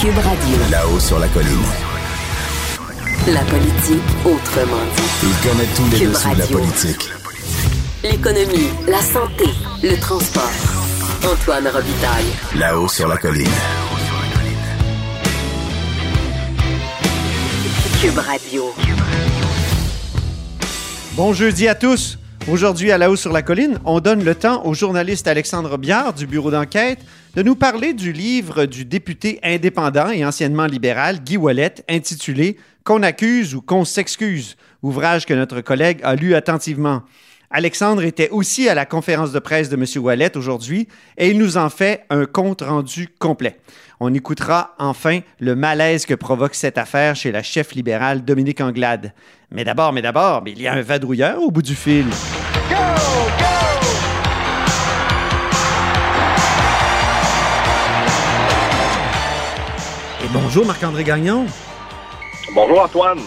Cube 0.00 0.16
Radio. 0.16 0.56
Là-haut 0.70 0.98
sur 0.98 1.18
la 1.18 1.28
colline. 1.28 1.58
La 3.26 3.42
politique 3.42 4.00
autrement 4.24 4.82
dit. 4.96 5.02
Il 5.22 5.50
connaît 5.50 5.68
tous 5.76 5.90
les 5.90 5.98
Cube 5.98 6.12
dessous 6.12 6.30
de 6.30 6.38
la 6.38 6.46
politique. 6.46 7.10
L'économie, 8.02 8.70
la 8.88 9.02
santé, 9.02 9.44
le 9.82 10.00
transport. 10.00 10.50
Antoine 11.30 11.68
Robitaille. 11.68 12.32
Là-haut 12.56 12.88
sur 12.88 13.08
la 13.08 13.18
colline. 13.18 13.46
Cube 18.00 18.18
Radio. 18.18 18.74
Bon 21.12 21.34
jeudi 21.34 21.68
à 21.68 21.74
tous. 21.74 22.16
Aujourd'hui, 22.48 22.90
à 22.90 22.98
la 22.98 23.10
hausse 23.10 23.20
sur 23.20 23.32
la 23.32 23.42
colline, 23.42 23.78
on 23.84 24.00
donne 24.00 24.24
le 24.24 24.34
temps 24.34 24.64
au 24.64 24.74
journaliste 24.74 25.28
Alexandre 25.28 25.76
Biard 25.76 26.14
du 26.14 26.26
bureau 26.26 26.50
d'enquête 26.50 26.98
de 27.34 27.42
nous 27.42 27.54
parler 27.54 27.92
du 27.92 28.12
livre 28.12 28.64
du 28.64 28.84
député 28.84 29.38
indépendant 29.42 30.10
et 30.10 30.24
anciennement 30.24 30.66
libéral 30.66 31.22
Guy 31.22 31.36
Wallet 31.36 31.74
intitulé 31.88 32.56
Qu'on 32.82 33.02
accuse 33.02 33.54
ou 33.54 33.60
qu'on 33.60 33.84
s'excuse, 33.84 34.56
ouvrage 34.82 35.26
que 35.26 35.34
notre 35.34 35.60
collègue 35.60 36.00
a 36.02 36.16
lu 36.16 36.34
attentivement. 36.34 37.02
Alexandre 37.50 38.04
était 38.04 38.30
aussi 38.30 38.68
à 38.68 38.74
la 38.74 38.86
conférence 38.86 39.32
de 39.32 39.38
presse 39.38 39.68
de 39.68 39.76
M. 39.76 39.84
Wallet 40.02 40.36
aujourd'hui 40.36 40.88
et 41.18 41.30
il 41.30 41.38
nous 41.38 41.56
en 41.56 41.68
fait 41.68 42.04
un 42.08 42.24
compte 42.24 42.62
rendu 42.62 43.08
complet. 43.18 43.58
On 44.02 44.14
écoutera 44.14 44.74
enfin 44.78 45.20
le 45.40 45.54
malaise 45.54 46.06
que 46.06 46.14
provoque 46.14 46.54
cette 46.54 46.78
affaire 46.78 47.14
chez 47.16 47.32
la 47.32 47.42
chef 47.42 47.72
libérale 47.74 48.24
Dominique 48.24 48.62
Anglade. 48.62 49.12
Mais 49.50 49.62
d'abord, 49.62 49.92
mais 49.92 50.00
d'abord, 50.00 50.42
il 50.46 50.60
y 50.62 50.66
a 50.68 50.72
un 50.72 50.80
vadrouilleur 50.80 51.42
au 51.42 51.50
bout 51.50 51.60
du 51.60 51.74
fil. 51.74 52.06
Et 60.22 60.28
bonjour 60.32 60.66
Marc-André 60.66 61.04
Gagnon, 61.04 61.46
Bonjour 62.54 62.82
Antoine. 62.82 63.20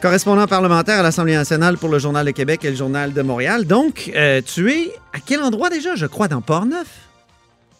correspondant 0.00 0.46
parlementaire 0.46 0.98
à 1.00 1.02
l'Assemblée 1.02 1.34
nationale 1.34 1.78
pour 1.78 1.88
le 1.88 1.98
Journal 1.98 2.26
de 2.26 2.30
Québec 2.32 2.64
et 2.64 2.70
le 2.70 2.76
Journal 2.76 3.12
de 3.12 3.22
Montréal. 3.22 3.66
Donc, 3.66 4.10
euh, 4.14 4.40
tu 4.44 4.70
es 4.70 4.92
à 5.12 5.18
quel 5.24 5.42
endroit 5.42 5.70
déjà? 5.70 5.94
Je 5.94 6.06
crois 6.06 6.28
dans 6.28 6.40
Port-Neuf. 6.40 6.86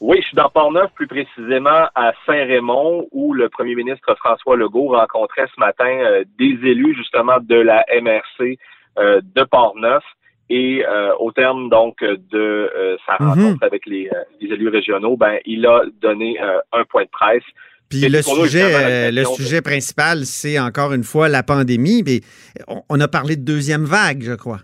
Oui, 0.05 0.17
je 0.21 0.27
suis 0.27 0.37
dans 0.37 0.49
Port-Neuf, 0.49 0.91
plus 0.97 1.07
précisément 1.07 1.87
à 1.95 2.13
Saint-Raymond, 2.27 3.07
où 3.13 3.35
le 3.35 3.49
premier 3.49 3.77
ministre 3.77 4.13
François 4.17 4.57
Legault 4.57 4.89
rencontrait 4.89 5.47
ce 5.55 5.61
matin 5.61 5.87
euh, 5.87 6.25
des 6.41 6.59
élus 6.69 6.97
justement 6.97 7.39
de 7.41 7.55
la 7.55 7.85
MRC 8.03 8.59
euh, 8.99 9.21
de 9.37 9.43
Port-Neuf. 9.45 10.03
Et 10.51 10.85
euh, 10.85 11.13
au 11.21 11.31
terme 11.31 11.71
donc 11.71 12.01
de 12.01 12.19
euh, 12.35 12.97
sa 13.07 13.17
Mhm. 13.21 13.29
rencontre 13.31 13.63
avec 13.65 13.87
les, 13.87 14.11
les 14.41 14.49
élus 14.53 14.69
régionaux, 14.71 15.17
ben 15.17 15.39
il 15.47 15.65
a 15.67 15.83
donné 16.01 16.37
un 16.73 16.85
point 16.91 17.05
de 17.05 17.09
presse. 17.11 17.45
Puis 17.89 18.01
le 18.09 18.23
sujet, 18.23 19.11
le 19.13 19.21
de- 19.23 19.25
sujet 19.25 19.63
principal, 19.63 20.25
c'est 20.27 20.59
encore 20.59 20.93
une 20.95 21.05
fois 21.05 21.29
la 21.29 21.45
pandémie. 21.45 22.03
Mais 22.05 22.21
on, 22.67 22.83
on 22.91 23.01
a 23.01 23.07
parlé 23.07 23.37
de 23.37 23.45
deuxième 23.45 23.85
vague, 23.85 24.23
je 24.23 24.33
crois. 24.35 24.59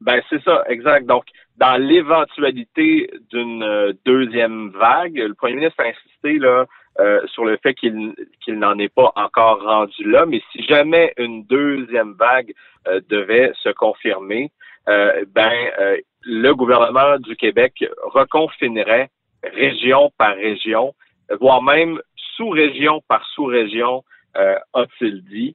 Ben 0.00 0.20
c'est 0.30 0.42
ça, 0.42 0.64
exact. 0.68 1.06
Donc, 1.06 1.24
dans 1.62 1.76
l'éventualité 1.80 3.08
d'une 3.30 3.62
euh, 3.62 3.92
deuxième 4.04 4.70
vague, 4.70 5.16
le 5.16 5.34
premier 5.34 5.54
ministre 5.54 5.78
a 5.78 5.90
insisté 5.90 6.40
là 6.40 6.66
euh, 6.98 7.24
sur 7.28 7.44
le 7.44 7.56
fait 7.62 7.72
qu'il 7.74 8.14
n'en 8.48 8.76
est 8.80 8.92
pas 8.92 9.12
encore 9.14 9.62
rendu 9.62 10.02
là, 10.10 10.26
mais 10.26 10.42
si 10.50 10.64
jamais 10.64 11.12
une 11.18 11.44
deuxième 11.44 12.14
vague 12.14 12.52
euh, 12.88 13.00
devait 13.08 13.52
se 13.62 13.68
confirmer, 13.68 14.50
euh, 14.88 15.24
ben 15.28 15.52
euh, 15.78 15.98
le 16.22 16.52
gouvernement 16.52 17.16
du 17.18 17.36
Québec 17.36 17.84
reconfinerait 18.06 19.10
région 19.44 20.10
par 20.18 20.34
région, 20.34 20.94
voire 21.40 21.62
même 21.62 22.00
sous-région 22.36 23.02
par 23.06 23.24
sous-région, 23.36 24.02
euh, 24.36 24.56
a-t-il 24.74 25.22
dit. 25.26 25.54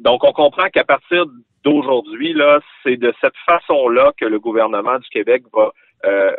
Donc, 0.00 0.24
on 0.24 0.32
comprend 0.32 0.68
qu'à 0.70 0.82
partir 0.82 1.26
d'aujourd'hui, 1.64 2.32
là, 2.32 2.60
c'est 2.82 2.96
de 2.96 3.12
cette 3.20 3.36
façon-là 3.46 4.12
que 4.16 4.24
le 4.24 4.38
gouvernement 4.38 4.98
du 4.98 5.08
Québec 5.08 5.42
va 5.52 5.72
euh, 6.04 6.32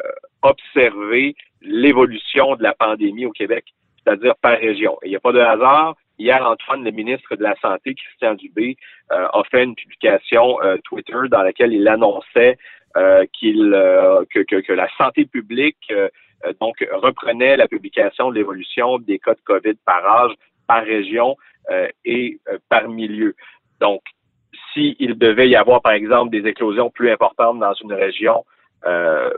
observer 0.43 1.35
l'évolution 1.61 2.55
de 2.55 2.63
la 2.63 2.73
pandémie 2.73 3.25
au 3.25 3.31
Québec, 3.31 3.65
c'est-à-dire 3.97 4.35
par 4.41 4.57
région. 4.57 4.97
Et 5.01 5.07
il 5.07 5.09
n'y 5.09 5.15
a 5.15 5.19
pas 5.19 5.31
de 5.33 5.39
hasard. 5.39 5.95
Hier, 6.17 6.47
Antoine, 6.47 6.83
le 6.83 6.91
ministre 6.91 7.35
de 7.35 7.43
la 7.43 7.55
Santé, 7.57 7.95
Christian 7.95 8.35
Dubé, 8.35 8.77
euh, 9.11 9.27
a 9.33 9.43
fait 9.51 9.63
une 9.63 9.75
publication 9.75 10.61
euh, 10.61 10.77
Twitter 10.83 11.27
dans 11.29 11.41
laquelle 11.41 11.73
il 11.73 11.87
annonçait 11.87 12.57
euh, 12.97 13.25
qu'il 13.33 13.73
euh, 13.73 14.23
que, 14.33 14.39
que, 14.39 14.61
que 14.61 14.71
la 14.71 14.87
santé 14.97 15.25
publique 15.25 15.91
euh, 15.91 16.07
donc 16.61 16.77
reprenait 16.93 17.57
la 17.57 17.67
publication 17.67 18.29
de 18.29 18.35
l'évolution 18.35 18.99
des 18.99 19.19
cas 19.19 19.33
de 19.33 19.41
COVID 19.43 19.73
par 19.85 20.05
âge, 20.05 20.31
par 20.65 20.81
région 20.83 21.35
et 22.05 22.39
par 22.69 22.87
milieu. 22.87 23.33
Donc, 23.81 24.01
s'il 24.73 25.17
devait 25.17 25.49
y 25.49 25.55
avoir, 25.55 25.81
par 25.81 25.93
exemple, 25.93 26.31
des 26.31 26.47
éclosions 26.47 26.89
plus 26.89 27.11
importantes 27.11 27.59
dans 27.59 27.73
une 27.73 27.93
région 27.93 28.45
euh, 28.85 29.29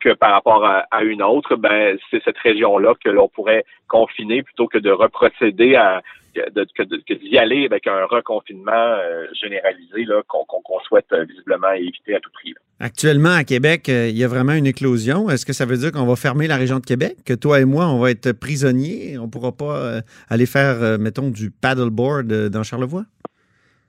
que 0.00 0.12
par 0.14 0.32
rapport 0.32 0.64
à, 0.64 1.02
une 1.04 1.22
autre, 1.22 1.54
ben 1.54 1.96
c'est 2.10 2.22
cette 2.24 2.38
région-là 2.38 2.94
que 3.02 3.08
l'on 3.08 3.28
pourrait 3.28 3.64
confiner 3.86 4.42
plutôt 4.42 4.66
que 4.66 4.78
de 4.78 4.90
reprocéder 4.90 5.76
à 5.76 6.02
que 6.34 7.14
d'y 7.14 7.38
aller 7.38 7.64
avec 7.64 7.86
un 7.86 8.04
reconfinement 8.04 8.72
euh, 8.72 9.24
généralisé 9.40 10.04
qu'on 10.28 10.80
souhaite 10.80 11.06
euh, 11.12 11.24
visiblement 11.24 11.72
éviter 11.72 12.14
à 12.14 12.20
tout 12.20 12.28
prix. 12.30 12.52
Actuellement, 12.78 13.30
à 13.30 13.44
Québec, 13.44 13.88
il 13.88 14.18
y 14.18 14.22
a 14.22 14.28
vraiment 14.28 14.52
une 14.52 14.66
éclosion. 14.66 15.30
Est-ce 15.30 15.46
que 15.46 15.54
ça 15.54 15.64
veut 15.64 15.78
dire 15.78 15.92
qu'on 15.92 16.04
va 16.04 16.14
fermer 16.14 16.46
la 16.46 16.56
région 16.56 16.78
de 16.78 16.84
Québec? 16.84 17.16
Que 17.24 17.32
toi 17.32 17.60
et 17.60 17.64
moi, 17.64 17.86
on 17.86 18.00
va 18.00 18.10
être 18.10 18.32
prisonniers? 18.32 19.16
On 19.16 19.22
ne 19.22 19.30
pourra 19.30 19.52
pas 19.52 20.00
aller 20.28 20.44
faire, 20.44 20.98
mettons, 20.98 21.30
du 21.30 21.50
paddleboard 21.50 22.26
dans 22.50 22.62
Charlevoix? 22.62 23.06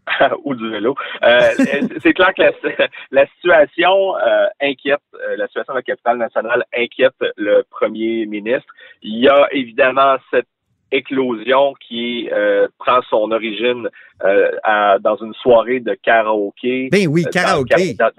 ou 0.43 0.55
du 0.55 0.69
vélo. 0.69 0.95
Euh, 1.23 1.39
c'est 2.03 2.13
clair 2.13 2.33
que 2.35 2.41
la, 2.43 2.87
la 3.11 3.27
situation 3.35 4.15
euh, 4.17 4.45
inquiète, 4.61 4.99
euh, 5.15 5.35
la 5.37 5.47
situation 5.47 5.73
de 5.73 5.77
la 5.77 5.83
capitale 5.83 6.17
nationale 6.17 6.63
inquiète 6.75 7.15
le 7.37 7.63
premier 7.69 8.25
ministre. 8.25 8.67
Il 9.01 9.19
y 9.19 9.27
a 9.27 9.47
évidemment 9.51 10.15
cette 10.31 10.47
éclosion 10.91 11.73
qui 11.85 12.29
euh, 12.31 12.67
prend 12.79 13.01
son 13.09 13.31
origine 13.31 13.89
euh, 14.23 14.51
à- 14.63 14.97
dans 14.99 15.17
une 15.17 15.33
soirée 15.33 15.81
de 15.81 15.93
karaoké. 16.01 16.87
Ben 16.91 17.07
oui, 17.09 17.25
karaoké. 17.31 17.93
Dans, 17.95 18.09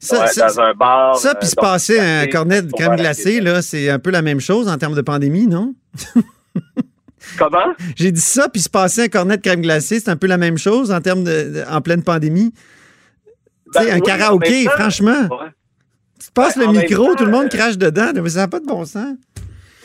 Ça, 0.00 0.20
ouais, 0.22 0.26
ça, 0.28 0.46
dans 0.48 0.60
un 0.60 0.74
bar. 0.74 1.16
ça, 1.16 1.34
puis 1.36 1.46
se 1.46 1.54
passer 1.54 2.00
un 2.00 2.26
cornet 2.26 2.62
de 2.62 2.72
crème 2.72 2.96
glacée, 2.96 3.40
là, 3.40 3.62
c'est 3.62 3.90
un 3.90 3.98
peu 3.98 4.10
la 4.10 4.22
même 4.22 4.40
chose 4.40 4.66
en 4.68 4.76
termes 4.76 4.96
de 4.96 5.02
pandémie, 5.02 5.46
non? 5.46 5.74
Comment? 7.38 7.74
J'ai 7.96 8.12
dit 8.12 8.20
ça, 8.20 8.48
puis 8.48 8.60
se 8.60 8.68
passer 8.70 9.02
un 9.04 9.08
cornet 9.08 9.36
de 9.36 9.42
crème 9.42 9.60
glacée, 9.62 10.00
c'est 10.00 10.10
un 10.10 10.16
peu 10.16 10.26
la 10.26 10.38
même 10.38 10.58
chose 10.58 10.90
en 10.92 11.00
termes 11.00 11.24
de, 11.24 11.30
de- 11.60 11.64
en 11.70 11.80
pleine 11.80 12.02
pandémie. 12.02 12.52
Tu 12.52 12.60
sais, 13.80 13.86
Ben 13.86 13.92
un 13.92 13.96
oui, 13.96 14.02
karaoké, 14.02 14.64
temps, 14.64 14.70
franchement, 14.72 15.28
Ouais. 15.30 15.48
tu 16.20 16.28
te 16.28 16.32
passes 16.32 16.56
Ben, 16.56 16.62
le 16.64 16.68
en 16.68 16.72
même 16.72 16.82
micro, 16.82 17.06
temps, 17.08 17.14
tout 17.16 17.24
le 17.24 17.30
monde 17.30 17.48
crache 17.48 17.78
dedans, 17.78 18.10
mais 18.14 18.28
ça 18.30 18.40
n'a 18.40 18.48
pas 18.48 18.60
de 18.60 18.66
bon 18.66 18.84
sens. 18.84 19.14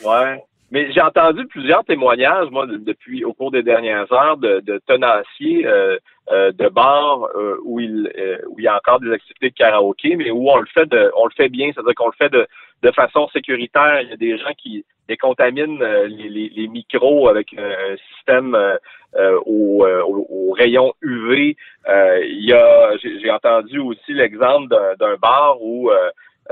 Ouais. 0.03 0.41
Mais 0.71 0.91
j'ai 0.91 1.01
entendu 1.01 1.45
plusieurs 1.47 1.83
témoignages, 1.85 2.49
moi, 2.51 2.65
de- 2.65 2.77
depuis 2.77 3.23
au 3.23 3.33
cours 3.33 3.51
des 3.51 3.61
dernières 3.63 4.11
heures, 4.11 4.37
de, 4.37 4.61
de 4.65 4.81
tenanciers 4.87 5.65
euh, 5.67 5.97
euh, 6.31 6.51
de 6.51 6.67
bars 6.69 7.27
euh, 7.35 7.57
où 7.63 7.79
il 7.79 8.11
où 8.49 8.55
il 8.59 8.63
y 8.63 8.67
a 8.67 8.75
encore 8.75 8.99
des 8.99 9.11
activités 9.11 9.51
de 9.51 9.55
karaoké, 9.55 10.15
mais 10.15 10.31
où 10.31 10.49
on 10.49 10.57
le 10.57 10.65
fait 10.73 10.87
de 10.87 11.11
on 11.17 11.25
le 11.27 11.31
fait 11.37 11.49
bien, 11.49 11.69
c'est-à-dire 11.73 11.93
qu'on 11.95 12.07
le 12.07 12.13
fait 12.17 12.29
de, 12.29 12.47
de 12.83 12.91
façon 12.91 13.27
sécuritaire. 13.29 14.01
Il 14.01 14.09
y 14.09 14.13
a 14.13 14.17
des 14.17 14.37
gens 14.37 14.53
qui 14.57 14.85
décontaminent 15.07 15.81
euh, 15.81 16.07
les, 16.07 16.29
les, 16.29 16.49
les 16.49 16.67
micros 16.67 17.27
avec 17.29 17.53
euh, 17.57 17.93
un 17.93 17.97
système 18.15 18.55
euh, 18.55 18.75
euh, 19.15 19.39
au, 19.45 19.85
au, 19.85 20.25
au 20.29 20.51
rayon 20.53 20.93
UV. 21.01 21.55
Euh, 21.87 22.25
il 22.25 22.45
y 22.45 22.53
a 22.53 22.91
j'ai 22.97 23.31
entendu 23.31 23.79
aussi 23.79 24.13
l'exemple 24.13 24.67
d'un- 24.99 25.15
bar 25.17 25.61
où 25.61 25.89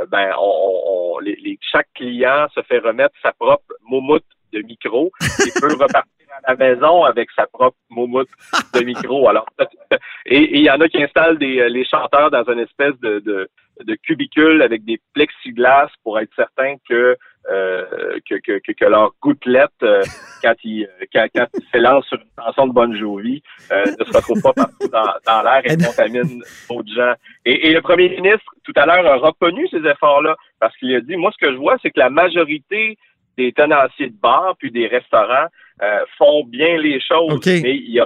ben 0.10 0.32
on, 0.40 0.82
on- 0.88 1.20
les, 1.20 1.36
les- 1.36 1.60
chaque 1.62 1.88
client 1.94 2.48
se 2.56 2.62
fait 2.64 2.80
remettre 2.80 3.14
sa 3.22 3.32
propre 3.34 3.74
moumoute 3.88 4.24
de 4.52 4.62
micro 4.62 5.12
et 5.22 5.60
peut 5.60 5.74
repartir 5.80 6.04
à 6.44 6.52
la 6.52 6.56
maison 6.56 7.04
avec 7.04 7.30
sa 7.36 7.46
propre 7.48 7.78
moumoute 7.90 8.30
de 8.74 8.84
micro. 8.84 9.28
Alors 9.28 9.46
et 10.26 10.38
et 10.38 10.58
il 10.60 10.64
y 10.64 10.72
en 10.72 10.80
a 10.80 10.88
qui 10.88 11.04
installent 11.04 11.38
des 11.38 11.68
les 11.70 11.86
chanteurs 11.86 12.32
dans 12.32 12.44
une 12.52 12.60
espèce 12.60 12.98
de 13.02 13.20
de, 13.20 13.50
de 13.82 13.96
cubicules 13.96 14.62
avec 14.62 14.86
des 14.86 15.00
plexiglas 15.14 15.90
pour 16.04 16.20
être 16.20 16.34
certain 16.36 16.76
que 16.88 17.18
euh, 17.52 18.20
que, 18.30 18.36
que, 18.36 18.72
que, 18.72 18.86
leur 18.86 19.12
gouttelette, 19.22 19.70
euh, 19.84 20.02
quand 20.42 20.54
ils 20.64 20.88
quand, 21.12 21.28
quand 21.36 21.46
ils 21.56 21.66
s'élancent 21.74 22.06
sur 22.06 22.18
une 22.18 22.44
chanson 22.44 22.68
de 22.68 22.74
Bon 22.74 22.96
Jovi, 22.96 23.44
euh, 23.70 23.84
ne 24.00 24.06
se 24.06 24.16
retrouve 24.16 24.42
pas 24.42 24.54
partout 24.54 24.88
dans, 24.88 25.14
dans 25.26 25.44
l'air 25.44 25.62
et 25.66 25.76
contamine 25.86 26.42
d'autres 26.70 26.94
gens. 26.94 27.14
Et, 27.44 27.68
et, 27.68 27.74
le 27.74 27.82
premier 27.82 28.08
ministre, 28.08 28.50
tout 28.64 28.72
à 28.78 28.86
l'heure, 28.86 29.06
a 29.06 29.18
reconnu 29.18 29.68
ces 29.68 29.86
efforts-là 29.86 30.38
parce 30.62 30.76
qu'il 30.78 30.96
a 30.96 31.02
dit, 31.02 31.18
moi, 31.18 31.32
ce 31.38 31.46
que 31.46 31.52
je 31.52 31.58
vois, 31.58 31.78
c'est 31.82 31.90
que 31.90 32.00
la 32.00 32.10
majorité 32.10 32.98
des 33.38 33.52
tenanciers 33.52 34.08
de 34.10 34.16
bars 34.22 34.56
puis 34.58 34.72
des 34.72 34.88
restaurants 34.88 35.48
font 36.18 36.46
bien 36.46 36.78
les 36.78 37.02
choses, 37.02 37.42
mais 37.46 37.76
il 37.76 37.92
y 37.92 38.00
a 38.00 38.06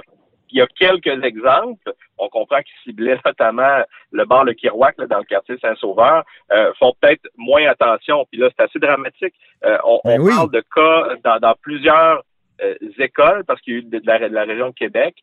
il 0.50 0.58
y 0.58 0.62
a 0.62 0.66
quelques 0.66 1.24
exemples. 1.24 1.92
On 2.18 2.28
comprend 2.28 2.58
qu'ils 2.58 2.76
ciblaient 2.84 3.18
notamment 3.24 3.82
le 4.12 4.24
bar 4.24 4.44
Le 4.44 4.52
Kirouac 4.54 4.96
dans 4.96 5.18
le 5.18 5.24
quartier 5.24 5.56
Saint-Sauveur. 5.60 6.24
Euh, 6.52 6.72
font 6.78 6.92
peut-être 7.00 7.28
moins 7.36 7.66
attention. 7.66 8.26
Puis 8.30 8.40
là, 8.40 8.48
c'est 8.56 8.64
assez 8.64 8.78
dramatique. 8.78 9.34
Euh, 9.64 9.78
on, 9.84 10.00
ben 10.04 10.24
parle 10.26 10.50
de 10.50 10.62
cas 10.74 11.38
dans, 11.40 11.54
plusieurs 11.62 12.22
euh, 12.62 12.74
écoles 12.98 13.44
parce 13.44 13.60
qu'il 13.60 13.74
y 13.74 13.76
a 13.76 13.80
eu 13.80 13.82
de 13.84 14.00
la, 14.04 14.44
région 14.44 14.68
de 14.68 14.74
Québec, 14.74 15.16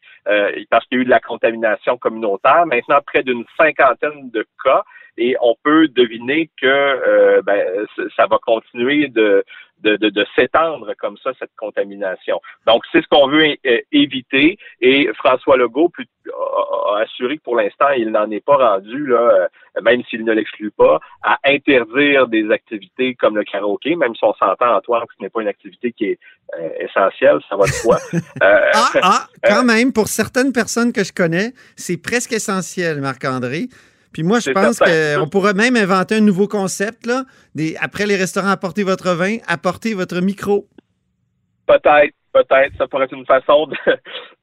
parce 0.69 0.86
qu'il 0.86 0.98
y 0.98 1.00
a 1.00 1.01
eu 1.01 1.06
de 1.06 1.10
la 1.10 1.19
contamination 1.19 1.98
communautaire. 1.98 2.66
Maintenant, 2.66 3.00
près 3.06 3.24
d'une 3.24 3.45
cinquantaine 3.57 4.30
de 4.31 4.45
cas 4.63 4.83
et 5.18 5.36
on 5.42 5.56
peut 5.63 5.88
deviner 5.88 6.50
que 6.62 7.42
ben, 7.42 7.86
ça 8.16 8.28
va 8.28 8.38
continuer 8.38 9.07
de, 9.07 9.44
de, 9.83 9.98
de, 9.98 10.25
s'étendre 10.36 10.94
comme 10.98 11.18
ça, 11.24 11.31
cette 11.38 11.56
contamination. 11.57 12.39
Donc, 12.66 12.83
c'est 12.92 13.01
ce 13.01 13.07
qu'on 13.07 13.27
veut 13.27 13.56
éviter. 13.92 14.57
Et 14.81 15.10
François 15.16 15.57
Legault 15.57 15.92
a, 16.31 17.01
assuré 17.01 17.38
que 17.38 17.44
pour 17.44 17.56
l'instant, 17.56 17.89
il 17.98 18.10
n'en 18.10 18.30
est 18.31 18.44
pas 18.44 18.57
rendu, 18.57 19.07
là, 19.07 19.18
euh, 19.18 19.81
même 19.81 20.04
s'il 20.10 20.24
ne 20.24 20.33
l'exclut 20.33 20.72
pas, 20.72 21.00
à 21.24 21.38
interdire 21.45 22.27
des 22.27 22.50
activités 22.51 23.16
comme 23.16 23.38
le 23.38 23.44
karaoké, 23.44 23.95
même 23.95 24.16
si 24.16 24.24
on 24.24 24.33
s'entend, 24.33 24.75
Antoine, 24.75 25.04
que 25.04 25.13
ce 25.18 25.24
n'est 25.24 25.30
pas 25.30 25.42
une 25.42 25.48
activité 25.48 25.92
qui 25.92 26.06
est 26.06 26.19
euh, 26.57 26.69
essentielle, 26.80 27.39
ça 27.50 27.56
va 27.56 27.66
de 27.66 27.71
soi. 27.71 27.98
Euh, 28.42 28.69
ah, 28.74 28.89
ah, 29.01 29.28
quand 29.44 29.63
même, 29.63 29.94
pour 29.94 30.07
certaines 30.07 30.51
personnes 30.51 30.92
que 30.92 31.04
je 31.04 31.13
connais, 31.13 31.54
c'est 31.75 31.98
presque 32.01 32.33
essentiel, 32.33 33.00
Marc-André. 33.00 33.68
Puis 34.16 34.24
moi, 34.24 34.40
je 34.40 34.50
pense 34.52 34.80
qu'on 34.80 35.28
pourrait 35.28 35.54
même 35.54 35.76
inventer 35.76 36.16
un 36.16 36.22
nouveau 36.22 36.48
concept. 36.48 37.06
Là, 37.06 37.26
des, 37.54 37.76
après 37.82 38.06
les 38.06 38.16
restaurants, 38.16 38.48
apportez 38.48 38.84
votre 38.84 39.14
vin, 39.14 39.40
apportez 39.46 39.94
votre 39.94 40.22
micro. 40.22 40.70
Peut-être, 41.68 42.16
peut-être. 42.32 42.72
Ça 42.78 42.88
pourrait 42.88 43.04
être 43.04 43.14
une 43.14 43.26
façon 43.26 43.68
de, 43.68 43.76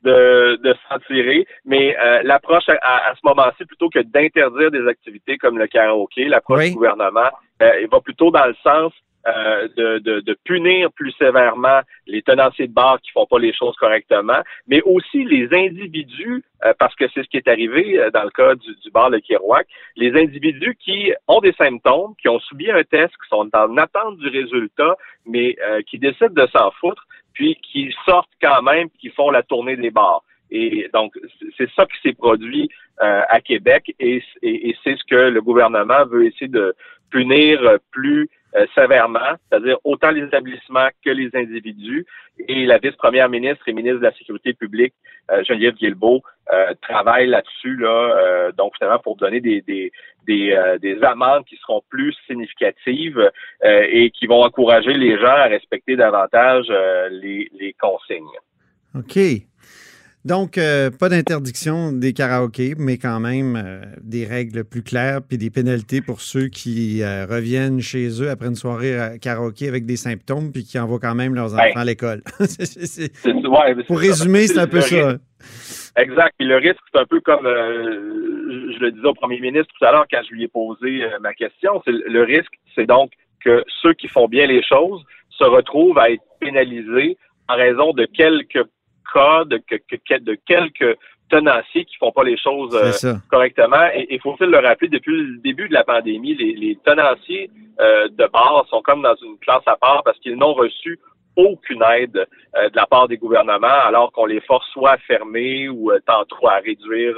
de, 0.03 0.61
de 0.63 0.75
s'en 0.87 0.99
tirer. 1.07 1.47
Mais 1.65 1.97
euh, 1.97 2.21
l'approche 2.23 2.69
à, 2.69 3.15
ce 3.15 3.21
moment-ci, 3.25 3.65
plutôt 3.65 3.89
que 3.89 4.01
d'interdire 4.01 4.71
des 4.71 4.87
activités 4.87 5.39
comme 5.39 5.57
le 5.57 5.67
karaoké, 5.67 6.29
l'approche 6.29 6.67
du 6.67 6.75
gouvernement, 6.75 7.31
euh, 7.63 7.81
il 7.81 7.89
va 7.89 8.03
plutôt 8.03 8.31
dans 8.31 8.45
le 8.45 8.55
sens 8.63 8.93
euh, 9.29 9.69
de, 9.77 9.99
de, 10.01 10.19
de, 10.19 10.37
punir 10.45 10.91
plus 10.91 11.13
sévèrement 11.13 11.83
les 12.09 12.23
tenanciers 12.23 12.67
de 12.67 12.73
bar 12.73 13.01
qui 13.01 13.13
font 13.13 13.25
pas 13.25 13.39
les 13.39 13.55
choses 13.55 13.77
correctement, 13.77 14.41
mais 14.67 14.83
aussi 14.83 15.23
les 15.23 15.47
individus, 15.53 16.43
euh, 16.65 16.75
parce 16.77 16.93
que 16.97 17.05
c'est 17.15 17.23
ce 17.23 17.29
qui 17.29 17.37
est 17.37 17.47
arrivé 17.47 18.01
euh, 18.01 18.11
dans 18.11 18.25
le 18.25 18.31
cas 18.31 18.57
du, 18.57 18.75
du 18.75 18.91
bar 18.91 19.11
Le 19.11 19.21
Kirouac, 19.21 19.69
les 19.95 20.21
individus 20.21 20.75
qui 20.75 21.13
ont 21.29 21.39
des 21.39 21.53
symptômes, 21.53 22.15
qui 22.21 22.29
ont 22.29 22.41
subi 22.41 22.69
un 22.73 22.83
test, 22.83 23.13
qui 23.23 23.29
sont 23.29 23.49
en 23.53 23.77
attente 23.77 24.19
du 24.19 24.27
résultat, 24.27 24.97
mais 25.25 25.57
qui 25.87 26.01
décident 26.01 26.35
de 26.35 26.49
s'en 26.49 26.73
foutre, 26.73 27.07
puis 27.33 27.57
qui 27.63 27.95
sortent 28.05 28.33
quand 28.43 28.63
même, 28.63 28.89
qui 28.99 29.11
font 29.11 29.31
la 29.31 29.45
tournée 29.45 29.77
des 29.77 29.93
bars. 29.93 30.25
Et 30.51 30.91
donc, 30.93 31.17
c'est 31.57 31.71
ça 31.77 31.87
qui 31.87 32.01
s'est 32.03 32.15
produit 32.15 32.69
à 32.99 33.41
Québec 33.41 33.95
et, 34.01 34.21
et 34.43 34.77
c'est 34.83 34.97
ce 34.97 35.05
que 35.05 35.31
le 35.31 35.41
gouvernement 35.41 36.05
veut 36.07 36.27
essayer 36.27 36.49
de 36.49 36.75
punir 37.11 37.79
plus 37.93 38.29
euh, 38.54 38.66
sévèrement, 38.75 39.37
c'est-à-dire 39.49 39.78
autant 39.84 40.10
les 40.10 40.22
établissements 40.25 40.88
que 41.04 41.10
les 41.10 41.31
individus. 41.34 42.04
Et 42.49 42.66
la 42.66 42.78
vice-première 42.78 43.28
ministre 43.28 43.66
et 43.66 43.72
ministre 43.72 43.99
de 43.99 44.04
la 44.04 44.14
Sécurité 44.14 44.52
publique, 44.52 44.94
euh, 45.31 45.43
Geneviève 45.44 45.75
Guilbeault, 45.75 46.22
euh, 46.52 46.75
travaille 46.82 47.28
là-dessus, 47.28 47.76
là, 47.76 48.50
donc 48.56 48.72
finalement 48.76 48.99
pour 48.99 49.16
donner 49.16 49.40
des, 49.40 49.60
des, 49.62 49.93
des, 50.26 50.76
des 50.81 51.02
amendes 51.02 51.44
qui 51.44 51.56
seront 51.56 51.82
plus 51.88 52.14
significatives 52.26 53.31
et 53.64 54.10
qui 54.10 54.26
vont 54.26 54.43
encourager 54.43 54.94
les 54.94 55.16
gens 55.19 55.26
à 55.26 55.44
respecter 55.44 55.96
davantage 55.96 56.66
les, 57.10 57.49
les 57.58 57.75
consignes. 57.75 58.25
OK. 58.94 59.19
Donc, 60.25 60.57
euh, 60.57 60.91
pas 60.91 61.09
d'interdiction 61.09 61.91
des 61.91 62.13
karaokés, 62.13 62.75
mais 62.79 62.97
quand 62.97 63.19
même 63.19 63.57
euh, 63.57 63.83
des 64.03 64.25
règles 64.25 64.63
plus 64.63 64.85
claires 64.85 65.19
puis 65.29 65.37
des 65.37 65.51
pénalités 65.51 66.01
pour 66.01 66.21
ceux 66.21 66.47
qui 66.47 67.03
euh, 67.03 67.27
reviennent 67.27 67.81
chez 67.81 68.23
eux 68.23 68.31
après 68.31 68.47
une 68.47 68.55
soirée 68.55 69.19
karaoké 69.21 69.67
avec 69.67 69.85
des 69.85 69.97
symptômes 69.97 70.53
puis 70.53 70.63
qui 70.63 70.79
envoient 70.79 71.01
quand 71.01 71.17
même 71.17 71.35
leurs 71.35 71.55
enfants 71.55 71.81
à 71.81 71.85
l'école. 71.85 72.23
pour 73.89 73.99
résumer, 73.99 74.47
c'est 74.47 74.61
un 74.61 74.69
peu 74.69 74.81
ça. 74.81 75.17
Exact. 75.97 76.35
Et 76.39 76.45
le 76.45 76.57
risque, 76.57 76.81
c'est 76.93 77.01
un 77.01 77.07
peu 77.07 77.21
comme 77.21 77.45
je 77.45 78.79
le 78.79 78.93
disais 78.93 79.07
au 79.07 79.15
premier 79.15 79.41
ministre 79.41 79.75
tout 79.77 79.85
à 79.85 79.91
l'heure 79.91 80.07
quand 80.09 80.21
je 80.29 80.35
lui 80.35 80.45
ai 80.45 80.49
posé 80.49 81.03
ma 81.21 81.35
question. 81.35 81.83
Le 81.87 82.23
risque, 82.23 82.53
c'est 82.77 82.87
donc 82.87 83.11
que 83.45 83.65
ceux 83.83 83.93
qui 83.95 84.07
font 84.07 84.29
bien 84.29 84.47
les 84.47 84.63
choses 84.63 85.03
se 85.31 85.45
retrouvent 85.45 85.99
à 85.99 86.11
être 86.11 86.23
pénalisés 86.39 87.19
en 87.49 87.57
raison 87.57 87.93
de 87.93 88.07
quelques 88.07 88.65
cas 89.12 89.44
de, 89.44 89.61
de 90.19 90.35
quelques 90.47 90.99
tenanciers 91.32 91.87
qui 91.87 91.97
font 91.97 92.12
pas 92.12 92.25
les 92.25 92.37
choses 92.37 92.75
euh, 92.75 93.14
correctement. 93.31 93.87
Et 93.94 94.06
il 94.11 94.20
faut-il 94.20 94.49
le 94.49 94.59
rappeler, 94.59 94.88
depuis 94.88 95.17
le 95.17 95.38
début 95.38 95.69
de 95.69 95.75
la 95.75 95.82
pandémie, 95.82 96.35
les, 96.35 96.79
tenanciers 96.85 97.50
euh, 97.81 98.09
de 98.09 98.26
base 98.31 98.67
sont 98.69 98.82
comme 98.82 99.03
dans 99.03 99.17
une 99.17 99.38
classe 99.38 99.67
à 99.67 99.76
part 99.76 100.03
parce 100.05 100.19
qu'ils 100.19 100.37
n'ont 100.37 100.53
reçu 100.53 101.00
aucune 101.35 101.82
aide 101.94 102.26
euh, 102.56 102.69
de 102.69 102.76
la 102.76 102.87
part 102.87 103.09
des 103.09 103.17
gouvernements, 103.17 103.81
alors 103.87 104.12
qu'on 104.12 104.26
les 104.26 104.43
force 104.43 104.69
soit 104.73 104.93
à 104.93 104.99
fermer 104.99 105.69
ou 105.70 105.91
tantôt 106.06 106.47
à 106.47 106.56
réduire 106.56 107.17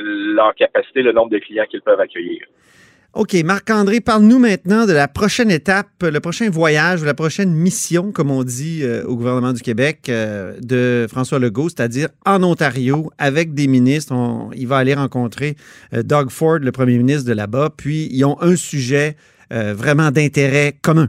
leur 0.00 0.54
capacité, 0.54 1.02
le 1.02 1.12
nombre 1.12 1.30
de 1.30 1.38
clients 1.38 1.66
qu'ils 1.68 1.82
peuvent 1.82 2.00
accueillir. 2.00 2.42
OK, 3.14 3.32
Marc-André, 3.42 4.00
parle-nous 4.02 4.38
maintenant 4.38 4.84
de 4.84 4.92
la 4.92 5.08
prochaine 5.08 5.50
étape, 5.50 5.86
le 6.02 6.20
prochain 6.20 6.50
voyage 6.50 7.00
ou 7.00 7.06
la 7.06 7.14
prochaine 7.14 7.50
mission, 7.50 8.12
comme 8.12 8.30
on 8.30 8.44
dit 8.44 8.82
euh, 8.82 9.02
au 9.06 9.16
gouvernement 9.16 9.54
du 9.54 9.62
Québec, 9.62 10.10
euh, 10.10 10.58
de 10.60 11.06
François 11.08 11.38
Legault, 11.38 11.70
c'est-à-dire 11.70 12.08
en 12.26 12.42
Ontario, 12.42 13.10
avec 13.16 13.54
des 13.54 13.66
ministres. 13.66 14.14
il 14.54 14.68
va 14.68 14.76
aller 14.76 14.92
rencontrer 14.92 15.54
euh, 15.94 16.02
Doug 16.02 16.28
Ford, 16.28 16.58
le 16.58 16.70
premier 16.70 16.98
ministre 16.98 17.26
de 17.26 17.34
là-bas, 17.34 17.70
puis 17.76 18.08
ils 18.12 18.24
ont 18.26 18.36
un 18.42 18.56
sujet 18.56 19.16
vraiment 19.50 20.10
d'intérêt 20.10 20.74
commun. 20.82 21.08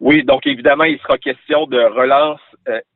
Oui, 0.00 0.24
donc 0.24 0.46
évidemment, 0.46 0.84
il 0.84 0.98
sera 1.00 1.18
question 1.18 1.66
de 1.66 1.76
relance 1.76 2.40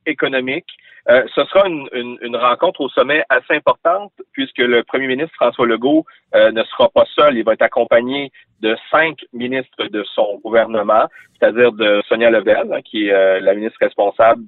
économique. 0.06 0.64
Euh, 1.10 1.24
ce 1.34 1.44
sera 1.46 1.66
une, 1.66 2.36
rencontre 2.36 2.80
au 2.82 2.88
sommet 2.88 3.24
assez 3.28 3.54
importante 3.54 4.12
puisque 4.32 4.58
le 4.58 4.84
premier 4.84 5.08
ministre 5.08 5.34
François 5.34 5.66
Legault 5.66 6.04
euh, 6.36 6.52
ne 6.52 6.62
sera 6.64 6.88
pas 6.88 7.04
seul. 7.16 7.36
Il 7.36 7.42
va 7.42 7.54
être 7.54 7.62
accompagné 7.62 8.30
de 8.60 8.76
cinq 8.92 9.18
ministres 9.32 9.86
de 9.86 10.04
son 10.14 10.38
gouvernement, 10.44 11.06
c'est-à-dire 11.38 11.72
de 11.72 12.00
Sonia 12.08 12.30
Lebel, 12.30 12.72
hein, 12.72 12.80
qui 12.82 13.08
est 13.08 13.12
euh, 13.12 13.40
la 13.40 13.54
ministre 13.54 13.78
responsable 13.80 14.44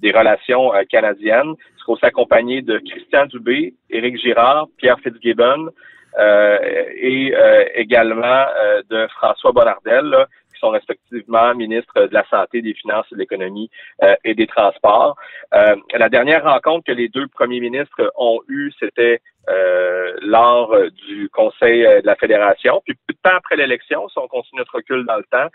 des 0.00 0.12
relations 0.12 0.70
canadiennes. 0.90 1.54
Il 1.56 1.80
sera 1.80 1.92
aussi 1.94 2.04
accompagné 2.04 2.62
de 2.62 2.78
Christian 2.78 3.26
Dubé, 3.26 3.74
Éric 3.90 4.18
Girard, 4.18 4.68
Pierre 4.76 5.00
Fitzgibbon 5.00 5.70
et 6.18 7.34
également 7.74 8.46
de 8.88 9.06
François 9.08 9.52
Bonnardel, 9.52 10.26
sont 10.58 10.70
respectivement 10.70 11.54
ministres 11.54 12.06
de 12.06 12.14
la 12.14 12.24
Santé, 12.28 12.62
des 12.62 12.74
Finances, 12.74 13.06
de 13.10 13.16
l'Économie 13.16 13.70
euh, 14.02 14.14
et 14.24 14.34
des 14.34 14.46
Transports. 14.46 15.16
Euh, 15.54 15.76
la 15.94 16.08
dernière 16.08 16.44
rencontre 16.44 16.84
que 16.86 16.92
les 16.92 17.08
deux 17.08 17.26
premiers 17.28 17.60
ministres 17.60 18.12
ont 18.16 18.40
eue, 18.48 18.72
c'était 18.78 19.20
euh, 19.48 20.12
lors 20.22 20.74
du 21.08 21.28
Conseil 21.30 21.82
de 21.82 22.06
la 22.06 22.16
Fédération. 22.16 22.82
Puis 22.84 22.94
peu 23.06 23.14
de 23.14 23.18
temps 23.22 23.36
après 23.36 23.56
l'élection, 23.56 24.08
si 24.08 24.18
on 24.18 24.26
continue 24.28 24.58
notre 24.58 24.76
recul 24.76 25.06
dans 25.06 25.16
le 25.16 25.24
temps, 25.30 25.48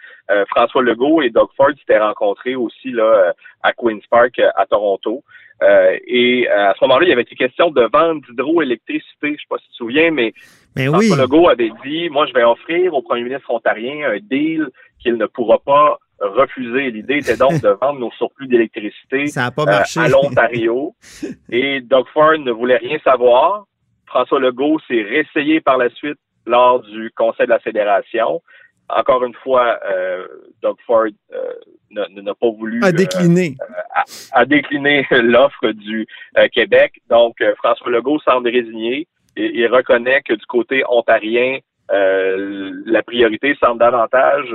François 0.48 0.81
Legault 0.81 1.22
et 1.22 1.29
Doug 1.29 1.50
Ford 1.58 1.72
s'étaient 1.77 2.00
rencontrés 2.00 2.55
aussi 2.55 2.91
là 2.91 3.34
à 3.63 3.74
Queen's 3.74 4.05
Park 4.08 4.39
à 4.39 4.65
Toronto. 4.65 5.24
Et 6.08 6.48
à 6.48 6.74
ce 6.77 6.84
moment-là, 6.86 7.06
il 7.06 7.10
y 7.10 7.13
avait 7.13 7.22
été 7.22 7.36
question 7.36 7.70
de 7.72 7.88
vendre 7.91 8.22
d'hydroélectricité. 8.27 9.06
Je 9.22 9.30
ne 9.30 9.38
sais 9.38 9.46
pas 9.50 9.58
si 9.58 9.65
tu 9.65 9.72
te 9.72 9.75
souviens, 9.75 10.12
mais, 10.12 10.34
mais 10.75 10.88
François 10.88 11.18
Legault 11.18 11.50
avait 11.50 11.72
dit, 11.86 12.10
moi, 12.10 12.25
je 12.25 12.34
vais 12.34 12.44
offrir 12.44 12.94
au 12.94 13.01
premier 13.01 13.24
ministre 13.24 13.50
ontarien 13.51 14.10
un 14.10 14.18
deal 14.20 14.70
qu'il 15.00 15.15
ne 15.15 15.25
pourra 15.25 15.60
pas 15.60 16.00
refuser. 16.22 16.91
L'idée 16.91 17.18
était 17.18 17.38
donc 17.38 17.62
de 17.62 17.70
vendre 17.82 18.00
nos 18.00 18.12
surplus 18.12 18.48
d'électricité 18.48 19.25
euh, 19.38 20.01
à 20.01 20.08
l'Ontario. 20.08 20.96
Et 21.50 21.82
Doug 21.82 22.06
Ford 22.13 22.38
ne 22.38 22.51
voulait 22.51 22.77
rien 22.77 23.00
savoir. 23.03 23.65
François 24.06 24.39
Legault 24.39 24.80
s'est 24.88 25.01
réessayé 25.01 25.62
par 25.62 25.77
la 25.77 25.89
suite 25.89 26.20
lors 26.46 26.82
du 26.82 27.12
Conseil 27.15 27.46
de 27.46 27.51
la 27.51 27.60
Fédération. 27.60 28.41
Encore 28.95 29.24
une 29.24 29.33
fois, 29.36 29.79
euh, 29.89 30.27
Doug 30.62 30.77
Ford 30.86 31.07
euh, 31.33 31.53
n'a 31.91 32.33
pas 32.36 32.50
voulu... 32.50 32.83
A 32.83 32.91
décliné. 32.91 33.55
a, 34.33 34.45
décliné 34.45 35.05
l'offre 35.12 35.71
du 35.71 36.07
Québec. 36.51 37.01
Donc, 37.10 37.36
François 37.57 37.89
Legault 37.89 38.19
semble 38.19 38.50
résigné. 38.50 39.07
Et, 39.38 39.51
il 39.60 39.67
reconnaît 39.67 40.21
que 40.21 40.33
du 40.33 40.45
côté 40.45 40.83
ontarien, 40.89 41.60
euh, 41.91 42.71
la 42.86 43.03
priorité 43.03 43.55
semble 43.62 43.79
davantage 43.79 44.53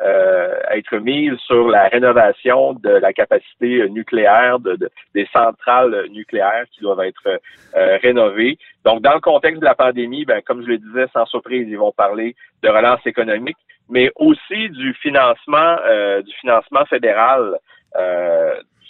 euh, 0.00 0.54
être 0.70 0.96
mise 0.96 1.36
sur 1.46 1.68
la 1.68 1.88
rénovation 1.88 2.74
de 2.74 2.90
la 2.90 3.12
capacité 3.12 3.88
nucléaire 3.88 4.58
de, 4.58 4.78
des 5.14 5.28
centrales 5.32 6.06
nucléaires 6.10 6.64
qui 6.72 6.80
doivent 6.80 7.00
être 7.00 7.40
rénovées. 8.02 8.58
Donc, 8.84 9.02
dans 9.02 9.14
le 9.14 9.20
contexte 9.20 9.60
de 9.60 9.64
la 9.64 9.74
pandémie, 9.74 10.24
ben, 10.24 10.42
comme 10.42 10.62
je 10.62 10.68
le 10.68 10.78
disais, 10.78 11.06
sans 11.12 11.26
surprise, 11.26 11.66
ils 11.68 11.78
vont 11.78 11.92
parler 11.92 12.34
de 12.62 12.68
relance 12.68 13.06
économique, 13.06 13.56
mais 13.88 14.10
aussi 14.16 14.68
du 14.70 14.94
financement, 14.94 15.76
du 16.24 16.32
financement 16.40 16.84
fédéral 16.86 17.58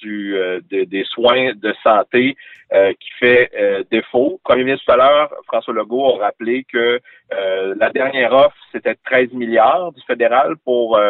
du, 0.04 0.36
euh, 0.36 0.60
des 0.70 1.04
soins 1.04 1.52
de 1.54 1.74
santé 1.82 2.36
euh, 2.72 2.92
qui 2.92 3.10
fait 3.18 3.50
euh, 3.58 3.82
défaut. 3.90 4.40
Le 4.40 4.44
premier 4.44 4.64
ministre 4.64 4.84
tout 4.86 4.92
à 4.92 4.96
l'heure, 4.96 5.34
François 5.46 5.74
Legault, 5.74 6.20
a 6.20 6.26
rappelé 6.26 6.64
que 6.64 7.00
la 7.76 7.90
dernière 7.90 8.32
offre, 8.32 8.56
c'était 8.70 8.94
13 8.94 9.32
milliards 9.32 9.92
du 9.92 10.00
fédéral 10.02 10.54
pour 10.64 11.00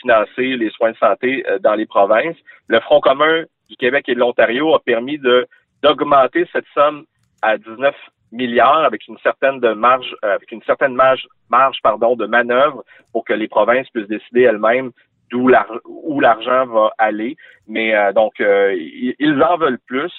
financer 0.00 0.56
les 0.56 0.68
soins 0.70 0.92
de 0.92 0.96
santé 0.96 1.42
dans 1.60 1.74
les 1.74 1.86
provinces. 1.86 2.36
Le 2.68 2.80
Front 2.80 3.00
commun 3.00 3.44
du 3.70 3.76
Québec 3.76 4.04
et 4.08 4.14
de 4.14 4.20
l'Ontario 4.20 4.74
a 4.74 4.80
permis 4.80 5.18
de 5.18 5.46
d'augmenter 5.82 6.46
cette 6.52 6.66
somme 6.74 7.04
à 7.40 7.56
19 7.56 7.94
milliards 8.34 8.84
avec 8.84 9.06
une 9.08 9.18
certaine 9.18 9.60
de 9.60 9.72
marge, 9.72 10.14
avec 10.22 10.50
une 10.52 10.62
certaine 10.62 10.94
marge, 10.94 11.26
marge 11.48 11.78
pardon, 11.82 12.16
de 12.16 12.26
manœuvre 12.26 12.84
pour 13.12 13.24
que 13.24 13.32
les 13.32 13.48
provinces 13.48 13.88
puissent 13.90 14.08
décider 14.08 14.42
elles-mêmes 14.42 14.90
d'où 15.30 15.50
où 15.84 16.20
l'argent 16.20 16.66
va 16.66 16.92
aller. 16.98 17.36
Mais 17.66 17.94
euh, 17.94 18.12
donc, 18.12 18.40
euh, 18.40 18.74
ils 19.18 19.42
en 19.42 19.56
veulent 19.56 19.80
plus. 19.86 20.12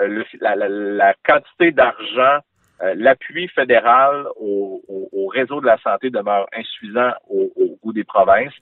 Euh, 0.00 0.22
la, 0.40 1.14
quantité 1.26 1.72
d'argent, 1.72 2.38
l'appui 2.94 3.48
fédéral 3.48 4.26
au, 4.36 4.82
réseau 5.34 5.60
de 5.60 5.66
la 5.66 5.76
santé 5.78 6.10
demeure 6.10 6.46
insuffisant 6.56 7.10
au, 7.28 7.50
goût 7.82 7.92
des 7.92 8.04
provinces. 8.04 8.54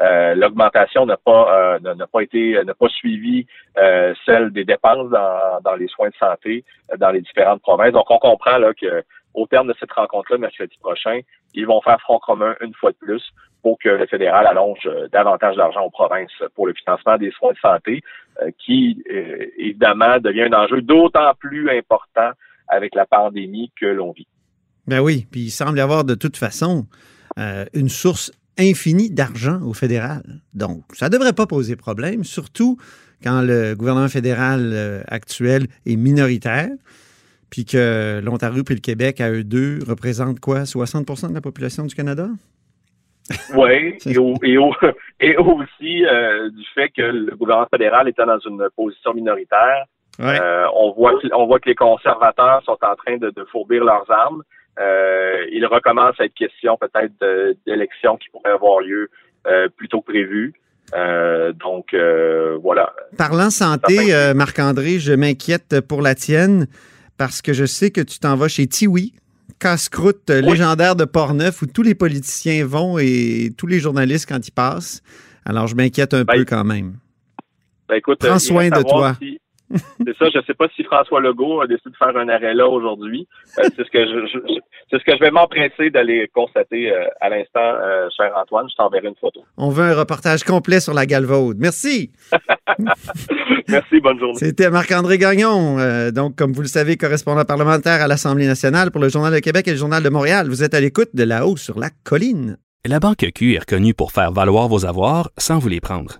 L'augmentation 0.00 1.06
n'a 1.06 1.16
pas 1.16 1.78
n'a 1.80 2.06
pas 2.06 2.20
été 2.20 2.62
n'a 2.64 2.74
pas 2.74 2.88
suivi 2.88 3.46
celle 4.26 4.50
des 4.50 4.64
dépenses 4.64 5.08
dans, 5.10 5.60
dans 5.62 5.76
les 5.76 5.88
soins 5.88 6.08
de 6.10 6.14
santé 6.16 6.64
dans 6.98 7.10
les 7.10 7.20
différentes 7.22 7.62
provinces. 7.62 7.92
Donc, 7.92 8.10
on 8.10 8.18
comprend 8.18 8.58
là 8.58 8.72
que 8.74 9.02
au 9.34 9.46
terme 9.46 9.68
de 9.68 9.74
cette 9.78 9.92
rencontre-là, 9.92 10.38
mercredi 10.38 10.76
prochain, 10.80 11.20
ils 11.54 11.66
vont 11.66 11.80
faire 11.80 12.00
front 12.00 12.18
commun 12.18 12.54
une 12.60 12.74
fois 12.74 12.92
de 12.92 12.96
plus 12.96 13.22
pour 13.62 13.78
que 13.78 13.88
le 13.88 14.06
fédéral 14.06 14.46
allonge 14.46 14.86
euh, 14.86 15.08
davantage 15.08 15.56
d'argent 15.56 15.82
aux 15.82 15.90
provinces 15.90 16.32
pour 16.54 16.66
le 16.66 16.74
financement 16.74 17.18
des 17.18 17.30
soins 17.32 17.52
de 17.52 17.58
santé, 17.58 18.02
euh, 18.42 18.50
qui, 18.58 19.02
euh, 19.10 19.46
évidemment, 19.58 20.18
devient 20.18 20.44
un 20.44 20.52
enjeu 20.54 20.80
d'autant 20.80 21.32
plus 21.38 21.68
important 21.70 22.30
avec 22.70 22.94
la 22.94 23.06
pandémie 23.06 23.70
que 23.78 23.86
l'on 23.86 24.12
vit. 24.12 24.26
Ben 24.86 25.00
oui, 25.00 25.26
puis 25.30 25.42
il 25.42 25.50
semble 25.50 25.78
y 25.78 25.80
avoir 25.80 26.04
de 26.04 26.14
toute 26.14 26.36
façon 26.36 26.86
une 27.72 27.88
source 27.88 28.32
infinie 28.58 29.10
d'argent 29.10 29.62
au 29.62 29.72
fédéral. 29.72 30.42
Donc, 30.52 30.84
ça 30.92 31.06
ne 31.06 31.12
devrait 31.12 31.32
pas 31.32 31.46
poser 31.46 31.76
problème, 31.76 32.24
surtout 32.24 32.76
quand 33.22 33.40
le 33.40 33.74
gouvernement 33.74 34.08
fédéral 34.08 35.04
actuel 35.08 35.68
est 35.86 35.96
minoritaire 35.96 36.70
puis 37.50 37.64
que 37.64 38.20
l'Ontario 38.24 38.62
puis 38.62 38.76
le 38.76 38.80
Québec, 38.80 39.20
à 39.20 39.30
eux 39.30 39.44
deux, 39.44 39.80
représentent 39.86 40.40
quoi, 40.40 40.64
60 40.64 41.28
de 41.28 41.34
la 41.34 41.40
population 41.40 41.84
du 41.84 41.94
Canada? 41.94 42.28
Oui, 43.54 43.96
et, 44.06 44.50
et, 45.20 45.36
aussi 45.36 46.04
euh, 46.04 46.50
du 46.50 46.64
fait 46.74 46.88
que 46.90 47.02
le 47.02 47.36
gouvernement 47.36 47.68
fédéral 47.70 48.08
était 48.08 48.24
dans 48.24 48.38
une 48.38 48.66
position 48.74 49.14
minoritaire. 49.14 49.84
Euh, 50.20 50.64
on, 50.74 50.92
voit, 50.92 51.14
on 51.32 51.46
voit 51.46 51.60
que 51.60 51.68
les 51.68 51.74
conservateurs 51.74 52.62
sont 52.64 52.78
en 52.82 52.94
train 52.96 53.16
de, 53.16 53.32
fourbir 53.50 53.84
leurs 53.84 54.10
armes. 54.10 54.42
Euh, 54.78 55.44
il 55.52 55.66
recommence 55.66 56.14
à 56.20 56.24
être 56.24 56.34
question 56.34 56.78
peut-être 56.80 57.12
d'élections 57.66 58.16
qui 58.16 58.28
pourraient 58.30 58.52
avoir 58.52 58.80
lieu 58.80 59.10
euh, 59.46 59.68
plus 59.76 59.88
tôt 59.88 60.00
que 60.00 60.12
prévu. 60.12 60.54
donc 61.54 61.94
voilà. 62.62 62.92
Parlant 63.16 63.50
santé, 63.50 64.12
Marc-André, 64.34 64.98
je 64.98 65.12
m'inquiète 65.12 65.80
pour 65.80 66.02
la 66.02 66.14
tienne 66.14 66.66
parce 67.18 67.42
que 67.42 67.52
je 67.52 67.64
sais 67.64 67.90
que 67.90 68.00
tu 68.00 68.18
t'en 68.18 68.36
vas 68.36 68.48
chez 68.48 68.66
Tiwi, 68.66 69.12
casse-croûte 69.58 70.30
légendaire 70.30 70.96
de 70.96 71.04
Portneuf 71.04 71.62
où 71.62 71.66
tous 71.66 71.82
les 71.82 71.94
politiciens 71.94 72.64
vont 72.64 72.98
et 72.98 73.50
tous 73.56 73.66
les 73.66 73.78
journalistes 73.78 74.28
quand 74.28 74.46
ils 74.46 74.52
passent. 74.52 75.02
Alors, 75.44 75.66
je 75.66 75.74
m'inquiète 75.74 76.14
un 76.14 76.24
ben, 76.24 76.34
peu 76.38 76.44
quand 76.44 76.64
même. 76.64 76.96
Ben, 77.88 78.00
Prends 78.00 78.34
euh, 78.34 78.38
soin 78.38 78.68
de 78.68 78.82
toi. 78.82 79.16
C'est 79.70 80.16
ça, 80.18 80.28
je 80.32 80.38
ne 80.38 80.42
sais 80.44 80.54
pas 80.54 80.66
si 80.74 80.84
François 80.84 81.20
Legault 81.20 81.60
a 81.60 81.66
décidé 81.66 81.90
de 81.90 81.96
faire 81.96 82.16
un 82.16 82.28
arrêt 82.28 82.54
là 82.54 82.68
aujourd'hui. 82.68 83.26
Euh, 83.58 83.64
c'est 83.76 83.84
ce 83.84 83.90
que 83.90 84.04
je, 84.04 84.60
c'est 84.90 84.98
ce 84.98 85.04
que 85.04 85.16
je 85.16 85.20
vais 85.20 85.30
m'empresser 85.30 85.90
d'aller 85.90 86.28
constater 86.34 86.92
euh, 86.92 87.06
à 87.20 87.28
l'instant, 87.28 87.74
cher 88.16 88.32
Antoine. 88.36 88.68
Je 88.70 88.76
t'enverrai 88.76 89.08
une 89.08 89.16
photo. 89.20 89.44
On 89.56 89.70
veut 89.70 89.84
un 89.84 89.94
reportage 89.94 90.44
complet 90.44 90.80
sur 90.80 90.94
la 90.94 91.06
Galvaude. 91.06 91.56
Merci. 91.58 92.10
Merci, 93.68 94.00
bonne 94.00 94.18
journée. 94.18 94.38
C'était 94.38 94.70
Marc-André 94.70 95.18
Gagnon, 95.18 95.78
euh, 95.78 96.10
donc 96.10 96.36
comme 96.36 96.52
vous 96.52 96.62
le 96.62 96.68
savez, 96.68 96.96
correspondant 96.96 97.44
parlementaire 97.44 98.02
à 98.02 98.08
l'Assemblée 98.08 98.46
nationale 98.46 98.90
pour 98.90 99.00
le 99.00 99.08
Journal 99.08 99.32
de 99.32 99.38
Québec 99.38 99.68
et 99.68 99.72
le 99.72 99.76
Journal 99.76 100.02
de 100.02 100.08
Montréal. 100.08 100.48
Vous 100.48 100.62
êtes 100.62 100.74
à 100.74 100.80
l'écoute 100.80 101.10
de 101.14 101.22
là-haut 101.22 101.56
sur 101.56 101.78
la 101.78 101.90
colline. 102.04 102.56
La 102.84 102.98
Banque 102.98 103.26
Q 103.34 103.54
est 103.54 103.60
reconnue 103.60 103.94
pour 103.94 104.12
faire 104.12 104.32
valoir 104.32 104.68
vos 104.68 104.86
avoirs 104.86 105.30
sans 105.36 105.58
vous 105.58 105.68
les 105.68 105.80
prendre. 105.80 106.19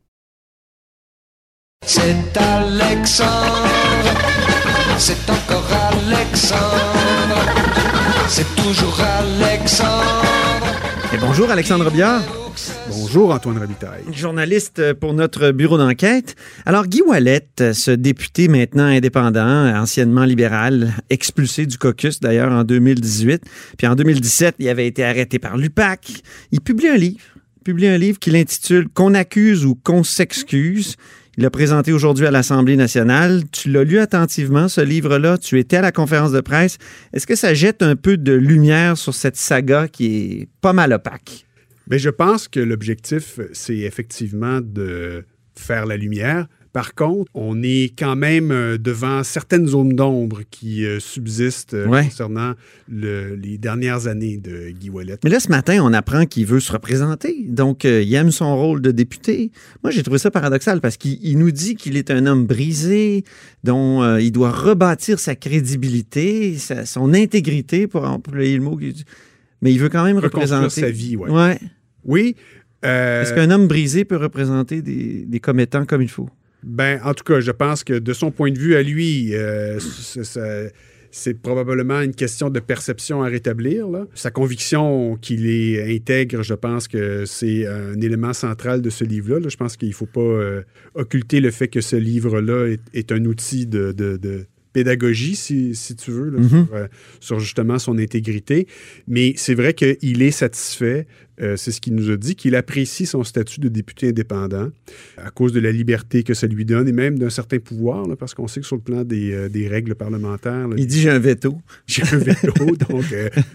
C'est 1.83 2.37
Alexandre, 2.37 3.67
c'est 4.99 5.29
encore 5.29 5.67
Alexandre, 5.71 7.43
c'est 8.27 8.55
toujours 8.55 8.99
Alexandre. 9.01 10.23
Et 11.11 11.17
bonjour 11.17 11.49
Alexandre 11.49 11.89
Biard. 11.89 12.21
Bonjour 12.87 13.33
Antoine 13.33 13.57
Rabitaille. 13.57 14.03
Journaliste 14.13 14.93
pour 14.93 15.15
notre 15.15 15.49
bureau 15.51 15.79
d'enquête. 15.79 16.35
Alors 16.67 16.85
Guy 16.85 17.01
Wallet, 17.01 17.47
ce 17.57 17.89
député 17.89 18.47
maintenant 18.47 18.85
indépendant, 18.85 19.75
anciennement 19.75 20.25
libéral, 20.25 20.93
expulsé 21.09 21.65
du 21.65 21.79
caucus 21.79 22.19
d'ailleurs 22.19 22.51
en 22.51 22.63
2018, 22.63 23.41
puis 23.79 23.87
en 23.87 23.95
2017, 23.95 24.55
il 24.59 24.69
avait 24.69 24.85
été 24.85 25.03
arrêté 25.03 25.39
par 25.39 25.57
l'UPAC. 25.57 26.21
Il 26.51 26.61
publie 26.61 26.89
un 26.89 26.97
livre, 26.97 27.21
il 27.57 27.63
publie 27.63 27.87
un 27.87 27.97
livre 27.97 28.19
qu'il 28.19 28.35
intitule 28.35 28.87
Qu'on 28.87 29.15
accuse 29.15 29.65
ou 29.65 29.73
qu'on 29.73 30.03
s'excuse. 30.03 30.95
Il 31.37 31.43
l'a 31.43 31.49
présenté 31.49 31.93
aujourd'hui 31.93 32.25
à 32.25 32.31
l'Assemblée 32.31 32.75
nationale. 32.75 33.43
Tu 33.51 33.71
l'as 33.71 33.85
lu 33.85 33.99
attentivement, 33.99 34.67
ce 34.67 34.81
livre-là. 34.81 35.37
Tu 35.37 35.59
étais 35.59 35.77
à 35.77 35.81
la 35.81 35.93
conférence 35.93 36.33
de 36.33 36.41
presse. 36.41 36.77
Est-ce 37.13 37.25
que 37.25 37.35
ça 37.35 37.53
jette 37.53 37.81
un 37.81 37.95
peu 37.95 38.17
de 38.17 38.33
lumière 38.33 38.97
sur 38.97 39.13
cette 39.13 39.37
saga 39.37 39.87
qui 39.87 40.05
est 40.05 40.49
pas 40.59 40.73
mal 40.73 40.91
opaque? 40.91 41.45
Mais 41.87 41.99
je 41.99 42.09
pense 42.09 42.49
que 42.49 42.59
l'objectif, 42.59 43.39
c'est 43.53 43.77
effectivement 43.77 44.59
de 44.61 45.23
faire 45.55 45.85
la 45.85 45.95
lumière. 45.95 46.47
Par 46.73 46.95
contre, 46.95 47.29
on 47.33 47.61
est 47.63 47.93
quand 47.97 48.15
même 48.15 48.51
euh, 48.51 48.77
devant 48.77 49.23
certaines 49.23 49.67
zones 49.67 49.93
d'ombre 49.93 50.41
qui 50.49 50.85
euh, 50.85 50.99
subsistent 50.99 51.73
euh, 51.73 51.87
concernant 51.87 52.53
les 52.87 53.57
dernières 53.57 54.07
années 54.07 54.37
de 54.37 54.69
Guy 54.69 54.89
Wallet. 54.89 55.17
Mais 55.23 55.29
là, 55.29 55.39
ce 55.39 55.49
matin, 55.49 55.79
on 55.83 55.93
apprend 55.93 56.25
qu'il 56.25 56.45
veut 56.45 56.59
se 56.59 56.71
représenter. 56.71 57.45
Donc, 57.47 57.83
il 57.83 58.13
aime 58.13 58.31
son 58.31 58.55
rôle 58.55 58.81
de 58.81 58.91
député. 58.91 59.51
Moi, 59.83 59.91
j'ai 59.91 60.03
trouvé 60.03 60.17
ça 60.17 60.31
paradoxal 60.31 60.81
parce 60.81 60.97
qu'il 60.97 61.37
nous 61.37 61.51
dit 61.51 61.75
qu'il 61.75 61.97
est 61.97 62.11
un 62.11 62.25
homme 62.25 62.45
brisé, 62.45 63.23
dont 63.63 64.17
il 64.17 64.31
doit 64.31 64.51
rebâtir 64.51 65.19
sa 65.19 65.35
crédibilité, 65.35 66.57
son 66.85 67.13
intégrité, 67.13 67.87
pour 67.87 68.03
employer 68.03 68.55
le 68.55 68.63
mot. 68.63 68.77
Mais 69.61 69.71
il 69.71 69.79
veut 69.79 69.89
quand 69.89 70.03
même 70.03 70.17
représenter 70.17 70.81
sa 70.81 70.89
vie. 70.89 71.15
Ouais. 71.15 71.59
Oui. 72.03 72.35
Euh, 72.83 73.21
Est-ce 73.21 73.33
qu'un 73.33 73.51
homme 73.51 73.67
brisé 73.67 74.05
peut 74.05 74.17
représenter 74.17 74.81
des, 74.81 75.25
des, 75.25 75.39
commettants 75.39 75.85
comme 75.85 76.01
il 76.01 76.09
faut? 76.09 76.29
Ben, 76.63 77.01
en 77.03 77.13
tout 77.13 77.23
cas, 77.23 77.39
je 77.39 77.51
pense 77.51 77.83
que 77.83 77.93
de 77.93 78.13
son 78.13 78.31
point 78.31 78.51
de 78.51 78.59
vue 78.59 78.75
à 78.75 78.83
lui, 78.83 79.33
euh, 79.33 79.79
c'est 81.11 81.33
probablement 81.41 82.01
une 82.01 82.13
question 82.13 82.49
de 82.49 82.59
perception 82.59 83.23
à 83.23 83.27
rétablir. 83.27 83.87
Sa 84.13 84.31
conviction 84.31 85.17
qu'il 85.17 85.47
est 85.47 85.95
intègre, 85.95 86.43
je 86.43 86.53
pense 86.53 86.87
que 86.87 87.25
c'est 87.25 87.65
un 87.65 87.99
élément 87.99 88.33
central 88.33 88.81
de 88.81 88.89
ce 88.89 89.03
livre-là. 89.03 89.47
Je 89.47 89.57
pense 89.57 89.75
qu'il 89.75 89.89
ne 89.89 89.93
faut 89.93 90.05
pas 90.05 90.21
euh, 90.21 90.61
occulter 90.93 91.39
le 91.41 91.51
fait 91.51 91.67
que 91.67 91.81
ce 91.81 91.95
livre-là 91.95 92.75
est, 92.93 93.11
un 93.11 93.25
outil 93.25 93.65
de, 93.65 93.93
pédagogie, 94.73 95.35
si, 95.35 95.75
si 95.75 95.95
tu 95.95 96.11
veux, 96.11 96.29
là, 96.29 96.39
Mhm. 96.39 96.49
sur, 96.49 96.75
euh, 96.75 96.87
sur 97.19 97.39
justement 97.39 97.79
son 97.79 97.97
intégrité. 97.97 98.67
Mais 99.07 99.33
c'est 99.37 99.53
vrai 99.55 99.73
qu'il 99.73 100.21
est 100.21 100.31
satisfait, 100.31 101.07
euh, 101.41 101.55
c'est 101.57 101.71
ce 101.71 101.81
qu'il 101.81 101.95
nous 101.95 102.09
a 102.11 102.17
dit, 102.17 102.35
qu'il 102.35 102.55
apprécie 102.55 103.05
son 103.05 103.23
statut 103.23 103.59
de 103.59 103.67
député 103.69 104.09
indépendant 104.09 104.69
à 105.17 105.29
cause 105.31 105.53
de 105.53 105.59
la 105.59 105.71
liberté 105.71 106.23
que 106.23 106.33
ça 106.33 106.47
lui 106.47 106.65
donne 106.65 106.87
et 106.87 106.91
même 106.91 107.17
d'un 107.17 107.29
certain 107.29 107.59
pouvoir, 107.59 108.07
là, 108.07 108.15
parce 108.15 108.33
qu'on 108.33 108.47
sait 108.47 108.61
que 108.61 108.65
sur 108.67 108.75
le 108.75 108.81
plan 108.81 109.03
des, 109.03 109.31
euh, 109.33 109.49
des 109.49 109.67
règles 109.67 109.95
parlementaires, 109.95 110.67
là, 110.67 110.75
Il 110.77 110.87
dit 110.87 111.01
j'ai 111.01 111.09
un 111.09 111.19
veto. 111.19 111.57
j'ai 111.87 112.03
un 112.03 112.17
vélo, 112.17 112.53
donc, 112.89 113.05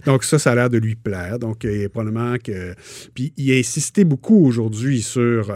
donc 0.05 0.25
ça, 0.25 0.39
ça 0.39 0.53
a 0.53 0.55
l'air 0.55 0.71
de 0.71 0.79
lui 0.79 0.97
plaire. 0.97 1.39
Donc, 1.39 1.65
euh, 1.65 1.89
probablement 1.89 2.37
que... 2.43 2.75
Puis, 3.15 3.33
il 3.37 3.53
a 3.53 3.57
insisté 3.57 4.05
beaucoup 4.05 4.45
aujourd'hui 4.47 5.01
sur 5.03 5.55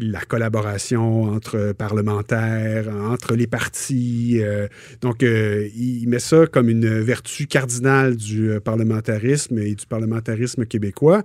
la 0.00 0.20
collaboration 0.20 1.24
entre 1.24 1.72
parlementaires, 1.76 2.86
entre 2.88 3.34
les 3.34 3.46
partis. 3.48 4.38
euh, 4.40 4.68
donc, 5.00 5.22
euh, 5.22 5.68
il 5.76 6.06
met 6.08 6.20
ça 6.20 6.46
comme 6.46 6.68
une 6.68 6.88
vertu 7.00 7.46
cardinale 7.46 8.16
du 8.16 8.50
euh, 8.50 8.60
parlementarisme 8.60 9.58
et 9.58 9.74
du 9.74 9.86
parlementarisme 9.86 10.64
québécois. 10.66 11.22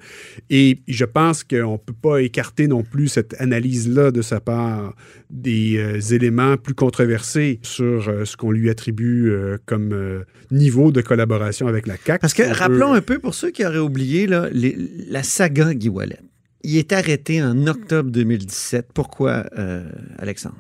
Et 0.49 0.79
je 0.87 1.05
pense 1.05 1.43
qu'on 1.43 1.73
ne 1.73 1.77
peut 1.77 1.93
pas 2.01 2.21
écarter 2.21 2.67
non 2.67 2.83
plus 2.83 3.09
cette 3.09 3.35
analyse-là 3.39 4.11
de 4.11 4.21
sa 4.21 4.39
part 4.39 4.95
des 5.29 5.77
euh, 5.77 5.99
éléments 6.15 6.57
plus 6.57 6.73
controversés 6.73 7.59
sur 7.61 8.11
ce 8.25 8.35
qu'on 8.35 8.51
lui 8.51 8.69
attribue 8.69 9.31
comme 9.65 10.23
niveau 10.51 10.91
de 10.91 11.01
collaboration 11.01 11.67
avec 11.67 11.87
la 11.87 11.95
CAQ. 11.97 12.19
Parce 12.21 12.33
que 12.33 12.43
rappelons 12.43 12.93
un 12.93 13.01
peu 13.01 13.19
pour 13.19 13.33
ceux 13.35 13.51
qui 13.51 13.65
auraient 13.65 13.77
oublié 13.77 14.27
là, 14.27 14.49
les- 14.51 14.77
la 15.09 15.23
saga 15.23 15.73
Guy 15.73 15.89
Wallet. 15.89 16.19
Il 16.63 16.77
est 16.77 16.93
arrêté 16.93 17.43
en 17.43 17.67
octobre 17.67 18.09
2017. 18.09 18.87
Pourquoi, 18.93 19.45
euh, 19.57 19.83
Alexandre? 20.17 20.55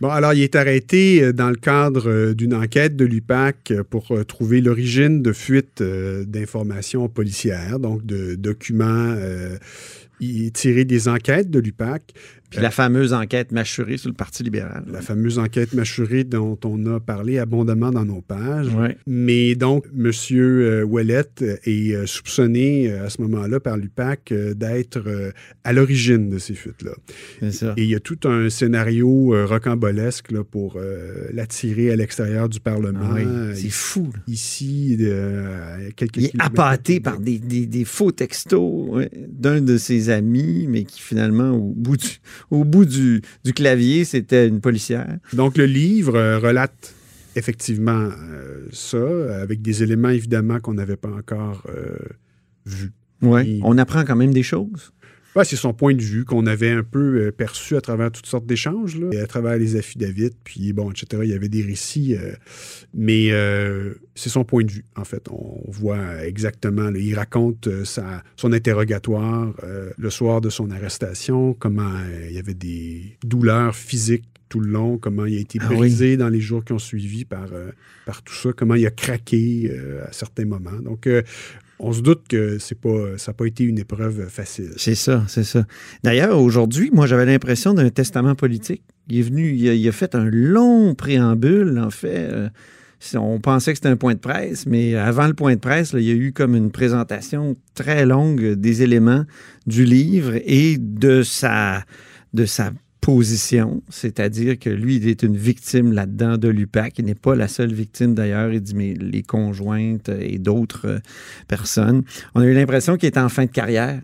Bon, 0.00 0.08
alors, 0.08 0.32
il 0.32 0.42
est 0.42 0.56
arrêté 0.56 1.22
euh, 1.22 1.32
dans 1.34 1.50
le 1.50 1.56
cadre 1.56 2.08
euh, 2.08 2.34
d'une 2.34 2.54
enquête 2.54 2.96
de 2.96 3.04
l'UPAC 3.04 3.74
pour 3.90 4.14
trouver 4.26 4.62
l'origine 4.62 5.20
de 5.20 5.32
fuites 5.34 5.82
d'informations 5.82 7.10
policières, 7.10 7.78
donc 7.78 8.04
de 8.06 8.34
documents 8.34 9.14
tirés 10.54 10.86
des 10.86 11.08
enquêtes 11.08 11.50
de 11.50 11.58
l'UPAC. 11.58 12.14
Puis 12.50 12.60
la 12.60 12.70
fameuse 12.70 13.12
enquête 13.12 13.52
mâchurée 13.52 13.96
sur 13.96 14.08
le 14.08 14.14
Parti 14.14 14.42
libéral. 14.42 14.84
La 14.92 15.00
fameuse 15.00 15.38
enquête 15.38 15.72
mâchurée 15.72 16.24
dont 16.24 16.58
on 16.64 16.84
a 16.86 16.98
parlé 17.00 17.38
abondamment 17.38 17.90
dans 17.92 18.04
nos 18.04 18.20
pages. 18.20 18.68
Ouais. 18.74 18.96
Mais 19.06 19.54
donc, 19.54 19.86
M. 19.96 20.10
Ouellette 20.84 21.44
est 21.64 21.94
euh, 21.94 22.06
soupçonné 22.06 22.90
euh, 22.90 23.06
à 23.06 23.10
ce 23.10 23.20
moment-là 23.22 23.60
par 23.60 23.76
l'UPAC 23.76 24.32
euh, 24.32 24.54
d'être 24.54 25.02
euh, 25.06 25.30
à 25.64 25.72
l'origine 25.72 26.28
de 26.30 26.38
ces 26.38 26.54
fuites-là. 26.54 26.92
Et 27.76 27.82
il 27.84 27.88
y 27.88 27.94
a 27.94 28.00
tout 28.00 28.18
un 28.24 28.50
scénario 28.50 29.34
euh, 29.34 29.46
rocambolesque 29.46 30.32
là, 30.32 30.44
pour 30.44 30.76
euh, 30.76 31.28
l'attirer 31.32 31.90
à 31.92 31.96
l'extérieur 31.96 32.48
du 32.48 32.60
Parlement. 32.60 33.00
Ah 33.02 33.14
oui, 33.14 33.22
Euh, 33.26 33.54
c'est 33.54 33.70
fou. 33.70 34.10
là. 34.12 34.20
Ici, 34.26 34.96
euh, 35.00 35.90
quelques 35.96 36.16
Il 36.16 36.24
est 36.26 36.32
appâté 36.38 36.98
de- 36.98 37.04
par 37.04 37.20
des, 37.20 37.38
des- 37.38 37.66
des 37.66 37.84
faux 37.84 38.12
textos 38.12 38.88
ouais, 38.90 39.10
d'un 39.28 39.60
de 39.60 39.76
ses 39.78 40.10
amis, 40.10 40.66
mais 40.68 40.84
qui 40.84 41.00
finalement, 41.00 41.50
au 41.52 41.72
bout 41.76 41.96
du, 41.96 42.06
au 42.50 42.64
bout 42.64 42.84
du, 42.84 43.22
du 43.44 43.52
clavier, 43.52 44.04
c'était 44.04 44.46
une 44.48 44.60
policière. 44.60 45.18
Donc, 45.32 45.56
le 45.58 45.66
livre 45.66 46.16
euh, 46.16 46.38
relate 46.38 46.94
effectivement 47.36 48.08
euh, 48.32 48.66
ça, 48.72 49.40
avec 49.40 49.62
des 49.62 49.82
éléments 49.82 50.08
évidemment 50.08 50.58
qu'on 50.60 50.74
n'avait 50.74 50.96
pas 50.96 51.10
encore 51.10 51.62
euh, 51.68 51.96
vus. 52.66 52.92
Et- 53.22 53.60
On 53.62 53.76
apprend 53.78 54.04
quand 54.04 54.16
même 54.16 54.32
des 54.34 54.42
choses. 54.42 54.92
Ouais, 55.36 55.44
c'est 55.44 55.56
son 55.56 55.72
point 55.72 55.94
de 55.94 56.02
vue 56.02 56.24
qu'on 56.24 56.46
avait 56.46 56.70
un 56.70 56.82
peu 56.82 57.26
euh, 57.26 57.32
perçu 57.32 57.76
à 57.76 57.80
travers 57.80 58.10
toutes 58.10 58.26
sortes 58.26 58.46
d'échanges, 58.46 58.98
là, 58.98 59.08
et 59.12 59.20
à 59.20 59.26
travers 59.26 59.56
les 59.56 59.76
affidavits, 59.76 60.30
puis 60.44 60.72
bon, 60.72 60.90
etc. 60.90 61.22
Il 61.24 61.30
y 61.30 61.34
avait 61.34 61.48
des 61.48 61.62
récits, 61.62 62.16
euh, 62.16 62.32
mais 62.94 63.30
euh, 63.30 63.94
c'est 64.14 64.28
son 64.30 64.44
point 64.44 64.64
de 64.64 64.70
vue, 64.70 64.84
en 64.96 65.04
fait. 65.04 65.28
On 65.30 65.62
voit 65.68 66.24
exactement, 66.24 66.90
là, 66.90 66.98
il 66.98 67.14
raconte 67.14 67.68
euh, 67.68 67.84
sa, 67.84 68.24
son 68.36 68.52
interrogatoire 68.52 69.52
le 69.96 70.10
soir 70.10 70.40
de 70.40 70.50
son 70.50 70.70
arrestation, 70.70 71.54
comment 71.54 71.92
il 72.28 72.34
y 72.34 72.38
avait 72.38 72.54
des 72.54 73.16
douleurs 73.22 73.74
physiques 73.74 74.24
tout 74.50 74.60
le 74.60 74.68
long, 74.68 74.98
comment 74.98 75.24
il 75.24 75.38
a 75.38 75.40
été 75.40 75.58
Ah 75.62 75.68
oui. 75.70 75.76
brisé 75.76 76.18
dans 76.18 76.28
les 76.28 76.40
jours 76.40 76.62
qui 76.62 76.72
ont 76.72 76.78
suivi 76.78 77.24
par, 77.24 77.46
euh, 77.52 77.70
par 78.04 78.22
tout 78.22 78.34
ça, 78.34 78.52
comment 78.52 78.74
il 78.74 78.84
a 78.86 78.90
craqué 78.90 79.70
euh, 79.70 80.04
à 80.06 80.12
certains 80.12 80.44
moments. 80.44 80.78
Donc, 80.82 81.06
euh, 81.06 81.22
on 81.82 81.92
se 81.92 82.02
doute 82.02 82.28
que 82.28 82.58
c'est 82.58 82.78
pas, 82.78 83.16
ça 83.16 83.32
n'a 83.32 83.34
pas 83.34 83.46
été 83.46 83.64
une 83.64 83.78
épreuve 83.78 84.28
facile. 84.28 84.72
C'est 84.76 84.94
ça, 84.94 85.24
c'est 85.28 85.44
ça. 85.44 85.64
D'ailleurs, 86.04 86.38
aujourd'hui, 86.38 86.90
moi, 86.92 87.06
j'avais 87.06 87.26
l'impression 87.26 87.74
d'un 87.74 87.88
testament 87.90 88.34
politique. 88.34 88.82
Il 89.08 89.18
est 89.18 89.22
venu, 89.22 89.52
il 89.52 89.88
a, 89.88 89.92
fait 89.92 90.14
un 90.14 90.28
long 90.30 90.94
préambule, 90.94 91.78
en 91.78 91.90
fait. 91.90 92.28
euh, 92.30 92.48
on 93.14 93.40
pensait 93.40 93.72
que 93.72 93.78
c'était 93.78 93.88
un 93.88 93.96
point 93.96 94.14
de 94.14 94.20
presse, 94.20 94.66
mais 94.66 94.94
avant 94.94 95.26
le 95.26 95.34
point 95.34 95.54
de 95.54 95.60
presse, 95.60 95.92
il 95.94 96.02
y 96.02 96.10
a 96.10 96.14
eu 96.14 96.32
comme 96.32 96.54
une 96.54 96.70
présentation 96.70 97.56
très 97.74 98.04
longue 98.04 98.52
des 98.52 98.82
éléments 98.82 99.24
du 99.66 99.84
livre 99.84 100.34
et 100.44 100.76
de 100.78 101.22
sa, 101.22 101.84
de 102.34 102.44
sa 102.44 102.72
position, 103.00 103.82
c'est-à-dire 103.88 104.58
que 104.58 104.70
lui, 104.70 104.96
il 104.96 105.08
est 105.08 105.22
une 105.22 105.36
victime 105.36 105.92
là-dedans 105.92 106.36
de 106.38 106.48
l'UPAC. 106.48 106.98
Il 106.98 107.06
n'est 107.06 107.14
pas 107.14 107.34
la 107.34 107.48
seule 107.48 107.72
victime 107.72 108.14
d'ailleurs. 108.14 108.52
Il 108.52 108.60
dit, 108.60 108.74
mais 108.74 108.94
les 108.94 109.22
conjointes 109.22 110.08
et 110.08 110.38
d'autres 110.38 110.86
euh, 110.86 110.98
personnes. 111.48 112.02
On 112.34 112.40
a 112.40 112.46
eu 112.46 112.54
l'impression 112.54 112.96
qu'il 112.96 113.08
était 113.08 113.20
en 113.20 113.28
fin 113.28 113.46
de 113.46 113.50
carrière. 113.50 114.00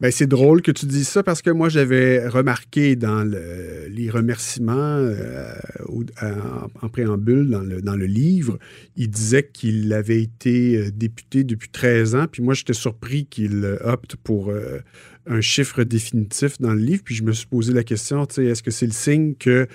Ben, 0.00 0.10
c'est 0.10 0.26
drôle 0.26 0.62
que 0.62 0.72
tu 0.72 0.86
dises 0.86 1.06
ça 1.06 1.22
parce 1.22 1.42
que 1.42 1.50
moi, 1.50 1.68
j'avais 1.68 2.26
remarqué 2.26 2.96
dans 2.96 3.22
le- 3.22 3.86
les 3.88 4.10
remerciements 4.10 4.72
euh, 4.72 5.52
en, 6.80 6.88
préambule 6.88 7.48
dans 7.50 7.60
le, 7.60 7.80
dans 7.80 7.94
le 7.94 8.06
livre, 8.06 8.58
il 8.96 9.08
disait 9.08 9.48
qu'il 9.52 9.92
avait 9.92 10.20
été 10.20 10.76
euh, 10.76 10.90
député 10.90 11.44
depuis 11.44 11.68
13 11.68 12.14
ans. 12.16 12.26
Puis 12.30 12.42
moi, 12.42 12.54
j'étais 12.54 12.72
surpris 12.72 13.26
qu'il 13.26 13.64
opte 13.84 14.16
pour 14.16 14.52
un 15.26 15.40
chiffre 15.40 15.84
définitif 15.84 16.60
dans 16.60 16.72
le 16.74 16.80
livre. 16.80 17.02
Puis 17.04 17.14
je 17.14 17.22
me 17.22 17.32
suis 17.32 17.46
posé 17.46 17.72
la 17.72 17.84
question, 17.84 18.24
est-ce 18.24 18.62
que 18.62 18.70
c'est 18.70 18.86
le 18.86 18.92
signe 18.92 19.34
que 19.34 19.66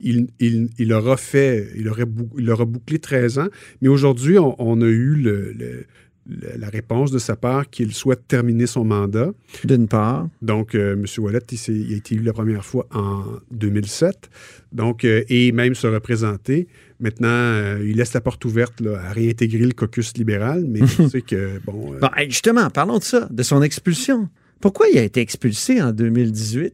il, 0.00 0.26
il- 0.40 0.68
il 0.78 0.92
aura 0.92 1.16
fait, 1.16 1.68
il, 1.76 1.88
aurait 1.88 2.04
bou- 2.06 2.30
il 2.38 2.50
aura 2.50 2.64
bouclé 2.64 2.98
13 2.98 3.38
ans? 3.38 3.48
Mais 3.80 3.88
aujourd'hui, 3.88 4.38
on, 4.38 4.54
on 4.58 4.80
a 4.82 4.86
eu 4.86 5.14
le- 5.14 5.52
le- 5.52 5.86
le- 6.26 6.58
la 6.58 6.68
réponse 6.70 7.10
de 7.10 7.18
sa 7.18 7.36
part 7.36 7.68
qu'il 7.68 7.92
souhaite 7.92 8.26
terminer 8.26 8.66
son 8.66 8.82
mandat. 8.84 9.30
D'une 9.64 9.88
part. 9.88 10.26
Donc, 10.40 10.74
euh, 10.74 10.94
M. 10.94 11.04
Wallet, 11.18 11.38
il, 11.68 11.92
a 11.92 11.96
été 11.96 12.14
élu 12.14 12.24
la 12.24 12.32
première 12.32 12.64
fois 12.64 12.86
en 12.94 13.24
2007. 13.50 14.30
Donc, 14.72 15.04
euh, 15.04 15.22
et 15.28 15.52
même 15.52 15.74
se 15.74 15.86
représenter. 15.86 16.66
Maintenant, 16.98 17.28
euh, 17.28 17.84
il 17.86 17.96
laisse 17.96 18.14
la 18.14 18.20
porte 18.22 18.44
ouverte 18.46 18.80
là, 18.80 18.98
à 19.06 19.12
réintégrer 19.12 19.66
le 19.66 19.72
caucus 19.72 20.16
libéral, 20.16 20.64
mais 20.66 20.80
on 20.98 21.08
sait 21.10 21.20
que, 21.22 21.60
bon... 21.64 21.94
justement, 22.28 22.70
parlons 22.70 22.98
de 22.98 23.04
ça, 23.04 23.28
de 23.30 23.42
son 23.42 23.62
expulsion. 23.62 24.28
Pourquoi 24.64 24.88
il 24.88 24.96
a 24.96 25.02
été 25.02 25.20
expulsé 25.20 25.82
en 25.82 25.92
2018? 25.92 26.72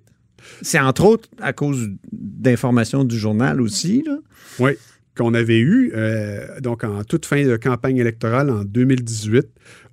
C'est 0.62 0.78
entre 0.78 1.04
autres 1.06 1.28
à 1.40 1.52
cause 1.52 1.88
d'informations 2.12 3.02
du 3.02 3.18
journal 3.18 3.60
aussi. 3.60 4.04
Là. 4.06 4.16
Oui, 4.60 4.76
qu'on 5.16 5.34
avait 5.34 5.58
eu, 5.58 5.90
euh, 5.96 6.60
donc 6.60 6.84
en 6.84 7.02
toute 7.02 7.26
fin 7.26 7.44
de 7.44 7.56
campagne 7.56 7.96
électorale 7.96 8.48
en 8.48 8.62
2018, 8.62 9.44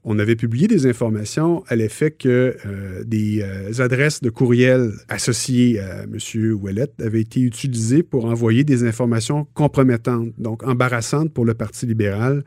on 0.04 0.20
avait 0.20 0.36
publié 0.36 0.68
des 0.68 0.86
informations 0.86 1.64
à 1.70 1.76
l'effet 1.76 2.12
que 2.12 2.56
euh, 2.68 3.04
des 3.04 3.42
euh, 3.42 3.82
adresses 3.84 4.22
de 4.22 4.30
courriel 4.30 4.92
associées 5.10 5.80
à 5.80 6.04
M. 6.04 6.54
Ouellet 6.54 6.90
avaient 7.00 7.22
été 7.22 7.42
utilisées 7.42 8.04
pour 8.04 8.26
envoyer 8.26 8.64
des 8.64 8.84
informations 8.84 9.48
compromettantes, 9.56 10.34
donc 10.38 10.62
embarrassantes 10.62 11.34
pour 11.34 11.46
le 11.46 11.56
Parti 11.56 11.88
libéral 11.88 12.44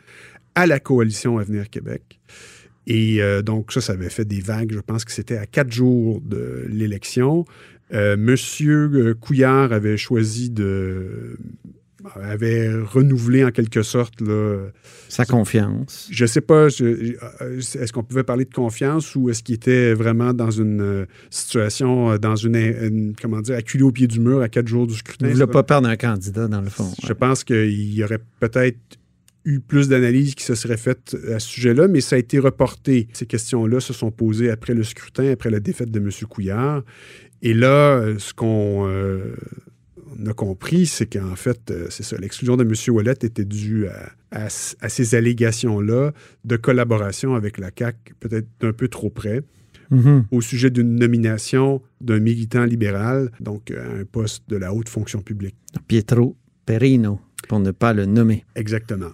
à 0.55 0.69
la 0.69 0.79
coalition 0.79 1.39
Avenir 1.39 1.69
Québec. 1.69 2.21
Et 2.93 3.23
euh, 3.23 3.41
donc, 3.43 3.71
ça, 3.73 3.81
ça 3.81 3.93
avait 3.93 4.11
fait 4.11 4.25
des 4.25 4.41
vagues. 4.41 4.73
Je 4.73 4.81
pense 4.81 5.05
que 5.05 5.13
c'était 5.13 5.37
à 5.37 5.47
quatre 5.47 5.73
jours 5.73 6.21
de 6.21 6.65
l'élection. 6.69 7.45
Euh, 7.93 8.17
Monsieur 8.17 8.91
euh, 8.95 9.15
Couillard 9.15 9.73
avait 9.73 9.97
choisi 9.97 10.51
de 10.51 11.37
avait 12.23 12.73
renouvelé 12.83 13.45
en 13.45 13.51
quelque 13.51 13.83
sorte 13.83 14.23
là, 14.23 14.69
Sa 15.11 15.27
confiance. 15.27 16.09
je 16.11 16.25
sais 16.25 16.41
pas, 16.41 16.69
est-ce 16.69 17.93
qu'on 17.93 18.03
pouvait 18.03 18.23
parler 18.25 18.47
de 18.47 18.55
confiance 18.55 19.15
ou 19.17 19.29
est-ce 19.29 19.43
qu'il 19.43 19.55
était 19.57 19.93
vraiment 19.93 20.33
dans 20.33 20.51
une 20.51 21.07
situation, 21.29 22.17
dans 22.17 22.37
une, 22.37 22.57
une- 22.57 23.15
comment 23.21 23.43
dire, 23.43 23.57
acculé 23.57 23.83
au 23.85 23.93
pied 23.93 24.07
du 24.07 24.19
mur 24.19 24.41
à 24.41 24.49
quatre 24.49 24.67
jours 24.69 24.87
du 24.87 24.95
Il 24.95 24.99
scrutin? 24.99 25.27
ne 25.29 25.33
voulait 25.35 25.47
pas 25.47 25.63
perdre 25.63 25.89
un 25.89 25.97
candidat, 25.97 26.49
dans 26.49 26.63
le 26.63 26.71
fond. 26.71 26.91
Je 27.07 27.13
pense 27.13 27.45
qu'il 27.45 27.95
y 27.95 28.03
aurait 28.03 28.21
peut-être 28.41 28.79
eu 29.45 29.61
plus 29.61 29.89
d'analyses 29.89 30.35
qui 30.35 30.45
se 30.45 30.55
seraient 30.55 30.77
faites 30.77 31.17
à 31.33 31.39
ce 31.39 31.49
sujet-là, 31.49 31.89
mais 31.89 32.01
ça 32.01 32.17
a 32.17 32.19
été 32.19 32.39
reporté. 32.39 33.09
Ces 33.13 33.27
questions-là 33.27 33.81
se 33.81 33.93
sont 33.93 34.11
posées 34.11 34.51
après 34.51 34.75
le 34.75 34.83
scrutin, 34.83 35.31
après 35.33 35.51
la 35.51 35.61
défaite 35.61 35.91
de 35.91 35.99
M. 35.99 36.11
Couillard. 36.29 36.83
Et 37.43 37.55
là, 37.55 37.97
euh, 37.99 38.19
ce 38.19 38.35
qu'on 38.35 38.87
euh, 38.87 39.35
a 40.27 40.33
compris, 40.35 40.85
c'est 40.87 41.07
qu'en 41.07 41.37
fait, 41.37 41.71
euh, 41.71 41.87
c'est 41.89 42.03
ça, 42.03 42.17
l'exclusion 42.19 42.57
de 42.59 42.65
M. 42.65 42.73
Ouellet 42.95 43.13
était 43.23 43.45
due 43.47 43.87
à, 43.87 44.11
à 44.31 44.51
c- 44.51 44.77
à 44.81 44.89
ces 44.91 45.15
allégations-là 45.15 46.13
de 46.45 46.57
collaboration 46.57 47.35
avec 47.35 47.57
la 47.59 47.71
CAQ, 47.77 48.15
peut-être 48.21 48.47
d'un 48.61 48.73
peu 48.73 48.89
trop 48.89 49.09
près, 49.11 49.41
Mhm. 49.91 50.27
au 50.31 50.41
sujet 50.41 50.71
d'une 50.71 50.95
nomination 50.97 51.83
d'un 52.01 52.21
militant 52.21 52.65
libéral, 52.65 53.33
donc 53.41 53.73
à 53.73 53.83
un 53.83 54.05
poste 54.05 54.45
de 54.49 54.57
la 54.57 54.73
haute 54.73 54.89
fonction 54.89 55.21
publique. 55.21 55.57
Pietro 55.89 56.37
Perino. 56.65 57.19
Pour 57.51 57.59
ne 57.59 57.73
pas 57.73 57.93
le 57.93 58.07
nommer. 58.07 58.45
Exactement. 58.55 59.11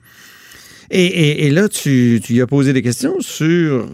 Et, 0.91 1.51
là, 1.51 1.71
tu, 1.71 2.21
tu 2.23 2.43
as 2.43 2.47
posé 2.47 2.75
des 2.75 2.83
questions 2.83 3.19
sur, 3.21 3.89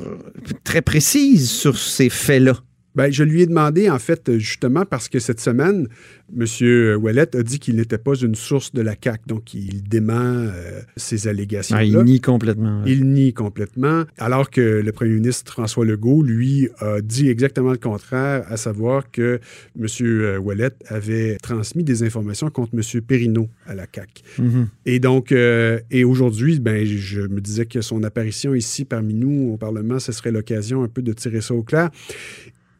très 0.64 0.82
précises 0.82 1.48
sur 1.48 1.78
ces 1.78 2.10
faits-là. 2.10 2.58
Ben, 2.94 3.10
je 3.10 3.24
lui 3.24 3.42
ai 3.42 3.46
demandé, 3.46 3.88
en 3.88 3.98
fait, 3.98 4.38
justement, 4.38 4.84
parce 4.84 5.08
que 5.08 5.18
cette 5.18 5.40
semaine, 5.40 5.88
M. 6.38 6.96
Ouellet 7.00 7.36
a 7.36 7.42
dit 7.42 7.58
qu'il 7.58 7.76
n'était 7.76 7.98
pas 7.98 8.14
une 8.14 8.34
source 8.34 8.72
de 8.72 8.82
la 8.82 8.94
CAQ, 9.02 9.22
donc 9.26 9.54
il 9.54 9.82
dément 9.82 10.12
euh, 10.14 10.80
ces 10.96 11.28
allégations. 11.28 11.76
Ah, 11.76 11.84
il 11.84 11.96
nie 11.98 12.20
complètement. 12.20 12.82
Il 12.86 13.10
nie 13.10 13.32
complètement, 13.32 14.04
alors 14.18 14.50
que 14.50 14.60
le 14.60 14.92
premier 14.92 15.14
ministre 15.14 15.52
François 15.52 15.84
Legault, 15.84 16.22
lui, 16.22 16.68
a 16.78 17.00
dit 17.00 17.28
exactement 17.28 17.72
le 17.72 17.78
contraire, 17.78 18.44
à 18.48 18.56
savoir 18.56 19.10
que 19.10 19.40
M. 19.78 20.38
Ouellet 20.42 20.72
avait 20.86 21.36
transmis 21.42 21.84
des 21.84 22.02
informations 22.02 22.50
contre 22.50 22.74
M. 22.74 23.00
Perrineau 23.02 23.48
à 23.66 23.74
la 23.74 23.86
CAQ. 23.92 24.22
Mhm. 24.38 24.68
Et 24.86 25.00
donc, 25.00 25.32
euh, 25.32 25.80
et 25.90 26.04
aujourd'hui, 26.04 26.60
ben, 26.60 26.84
je 26.84 27.22
me 27.22 27.40
disais 27.40 27.66
que 27.66 27.80
son 27.80 28.02
apparition 28.02 28.54
ici 28.54 28.84
parmi 28.84 29.14
nous 29.14 29.52
au 29.52 29.56
Parlement, 29.56 29.98
ce 29.98 30.12
serait 30.12 30.32
l'occasion 30.32 30.82
un 30.82 30.88
peu 30.88 31.02
de 31.02 31.12
tirer 31.12 31.40
ça 31.40 31.54
au 31.54 31.62
clair. 31.62 31.90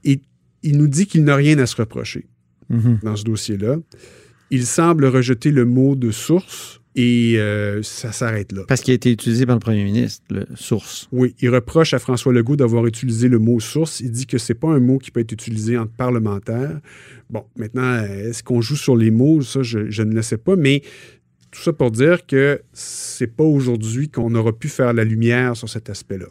Et 0.04 0.20
il 0.62 0.78
nous 0.78 0.88
dit 0.88 1.06
qu'il 1.06 1.24
n'a 1.24 1.36
rien 1.36 1.58
à 1.58 1.66
se 1.66 1.76
reprocher 1.76 2.26
Mhm. 2.68 3.00
dans 3.02 3.16
ce 3.16 3.24
dossier-là. 3.24 3.76
Il 4.50 4.64
semble 4.66 5.04
rejeter 5.06 5.50
le 5.50 5.64
mot 5.64 5.94
de 5.96 6.10
source 6.10 6.80
et 6.94 7.34
euh, 7.38 7.82
ça 7.82 8.12
s'arrête 8.12 8.52
là. 8.52 8.62
Parce 8.68 8.80
qu'il 8.82 8.92
a 8.92 8.94
été 8.94 9.10
utilisé 9.10 9.44
par 9.46 9.56
le 9.56 9.60
premier 9.60 9.84
ministre, 9.84 10.22
le 10.30 10.46
source. 10.54 11.08
Oui, 11.10 11.34
il 11.40 11.48
reproche 11.50 11.92
à 11.94 11.98
François 11.98 12.32
Legault 12.32 12.56
d'avoir 12.56 12.86
utilisé 12.86 13.28
le 13.28 13.38
mot 13.38 13.60
source. 13.60 14.00
Il 14.00 14.10
dit 14.10 14.26
que 14.26 14.38
c'est 14.38 14.54
pas 14.54 14.68
un 14.68 14.80
mot 14.80 14.98
qui 14.98 15.10
peut 15.10 15.20
être 15.20 15.32
utilisé 15.32 15.76
entre 15.78 15.92
parlementaires. 15.92 16.80
Bon, 17.30 17.44
maintenant, 17.56 18.02
est-ce 18.04 18.42
qu'on 18.42 18.60
joue 18.60 18.76
sur 18.76 18.96
les 18.96 19.10
mots? 19.10 19.40
Ça, 19.42 19.62
je, 19.62 19.90
je 19.90 20.02
ne 20.02 20.14
le 20.14 20.22
sais 20.22 20.36
pas, 20.38 20.54
mais 20.56 20.82
tout 21.52 21.60
ça 21.60 21.72
pour 21.72 21.90
dire 21.90 22.26
que 22.26 22.62
c'est 22.72 23.26
pas 23.26 23.44
aujourd'hui 23.44 24.08
qu'on 24.08 24.34
aura 24.34 24.52
pu 24.52 24.68
faire 24.68 24.94
la 24.94 25.04
lumière 25.04 25.54
sur 25.54 25.68
cet 25.68 25.90
aspect-là. 25.90 26.26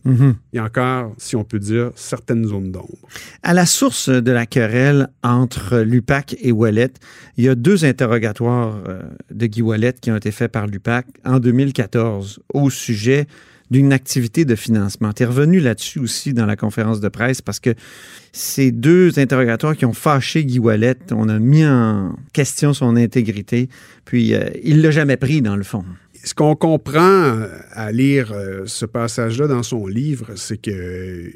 Il 0.51 0.57
y 0.57 0.60
a 0.60 0.63
encore, 0.63 1.13
si 1.17 1.36
on 1.36 1.43
peut 1.43 1.60
dire, 1.60 1.91
certaines 1.95 2.45
zones 2.45 2.71
d'ombre. 2.71 2.97
À 3.43 3.53
la 3.53 3.67
source 3.67 4.10
de 4.10 4.31
la 4.31 4.47
querelle 4.47 5.10
entre 5.23 5.79
l'UPAC 5.79 6.36
et 6.41 6.51
Wallet, 6.51 6.91
il 7.38 7.45
y 7.45 7.49
a 7.49 7.55
deux 7.55 7.86
interrogatoires 7.86 8.81
euh, 8.88 9.03
de 9.29 9.45
Guy 9.45 9.62
Wallet 9.62 9.93
qui 10.01 10.10
ont 10.10 10.17
été 10.17 10.31
faits 10.31 10.51
par 10.51 10.65
l'UPAC 10.65 11.05
en 11.23 11.39
2014 11.39 12.39
au 12.53 12.71
sujet 12.71 13.27
d'une 13.71 13.93
activité 13.93 14.45
de 14.45 14.55
financement. 14.55 15.13
Tu 15.13 15.23
es 15.23 15.25
revenu 15.25 15.60
là-dessus 15.60 15.99
aussi 15.99 16.34
dans 16.34 16.45
la 16.45 16.55
conférence 16.55 16.99
de 16.99 17.10
presse 17.10 17.41
parce 17.41 17.60
que 17.60 17.73
ces 18.34 18.71
deux 18.71 19.17
interrogatoires 19.17 19.75
qui 19.75 19.86
ont 19.86 19.93
fâché 19.93 20.45
Guy 20.45 20.60
Wallet, 20.60 20.97
on 21.12 21.29
a 21.29 21.39
mis 21.39 21.65
en 21.65 22.15
question 22.34 22.73
son 22.73 22.95
intégrité, 22.95 23.69
puis 24.05 24.36
euh, 24.36 24.49
il 24.63 24.81
l'a 24.81 24.91
jamais 24.91 25.17
pris 25.17 25.41
dans 25.41 25.55
le 25.55 25.63
fond. 25.63 25.84
Ce 26.23 26.36
qu'on 26.36 26.55
comprend 26.55 27.39
à 27.71 27.91
lire 27.91 28.31
euh, 28.34 28.63
ce 28.65 28.86
passage-là 28.86 29.47
dans 29.47 29.63
son 29.63 29.88
livre, 29.88 30.34
c'est 30.36 30.62
que 30.62 31.31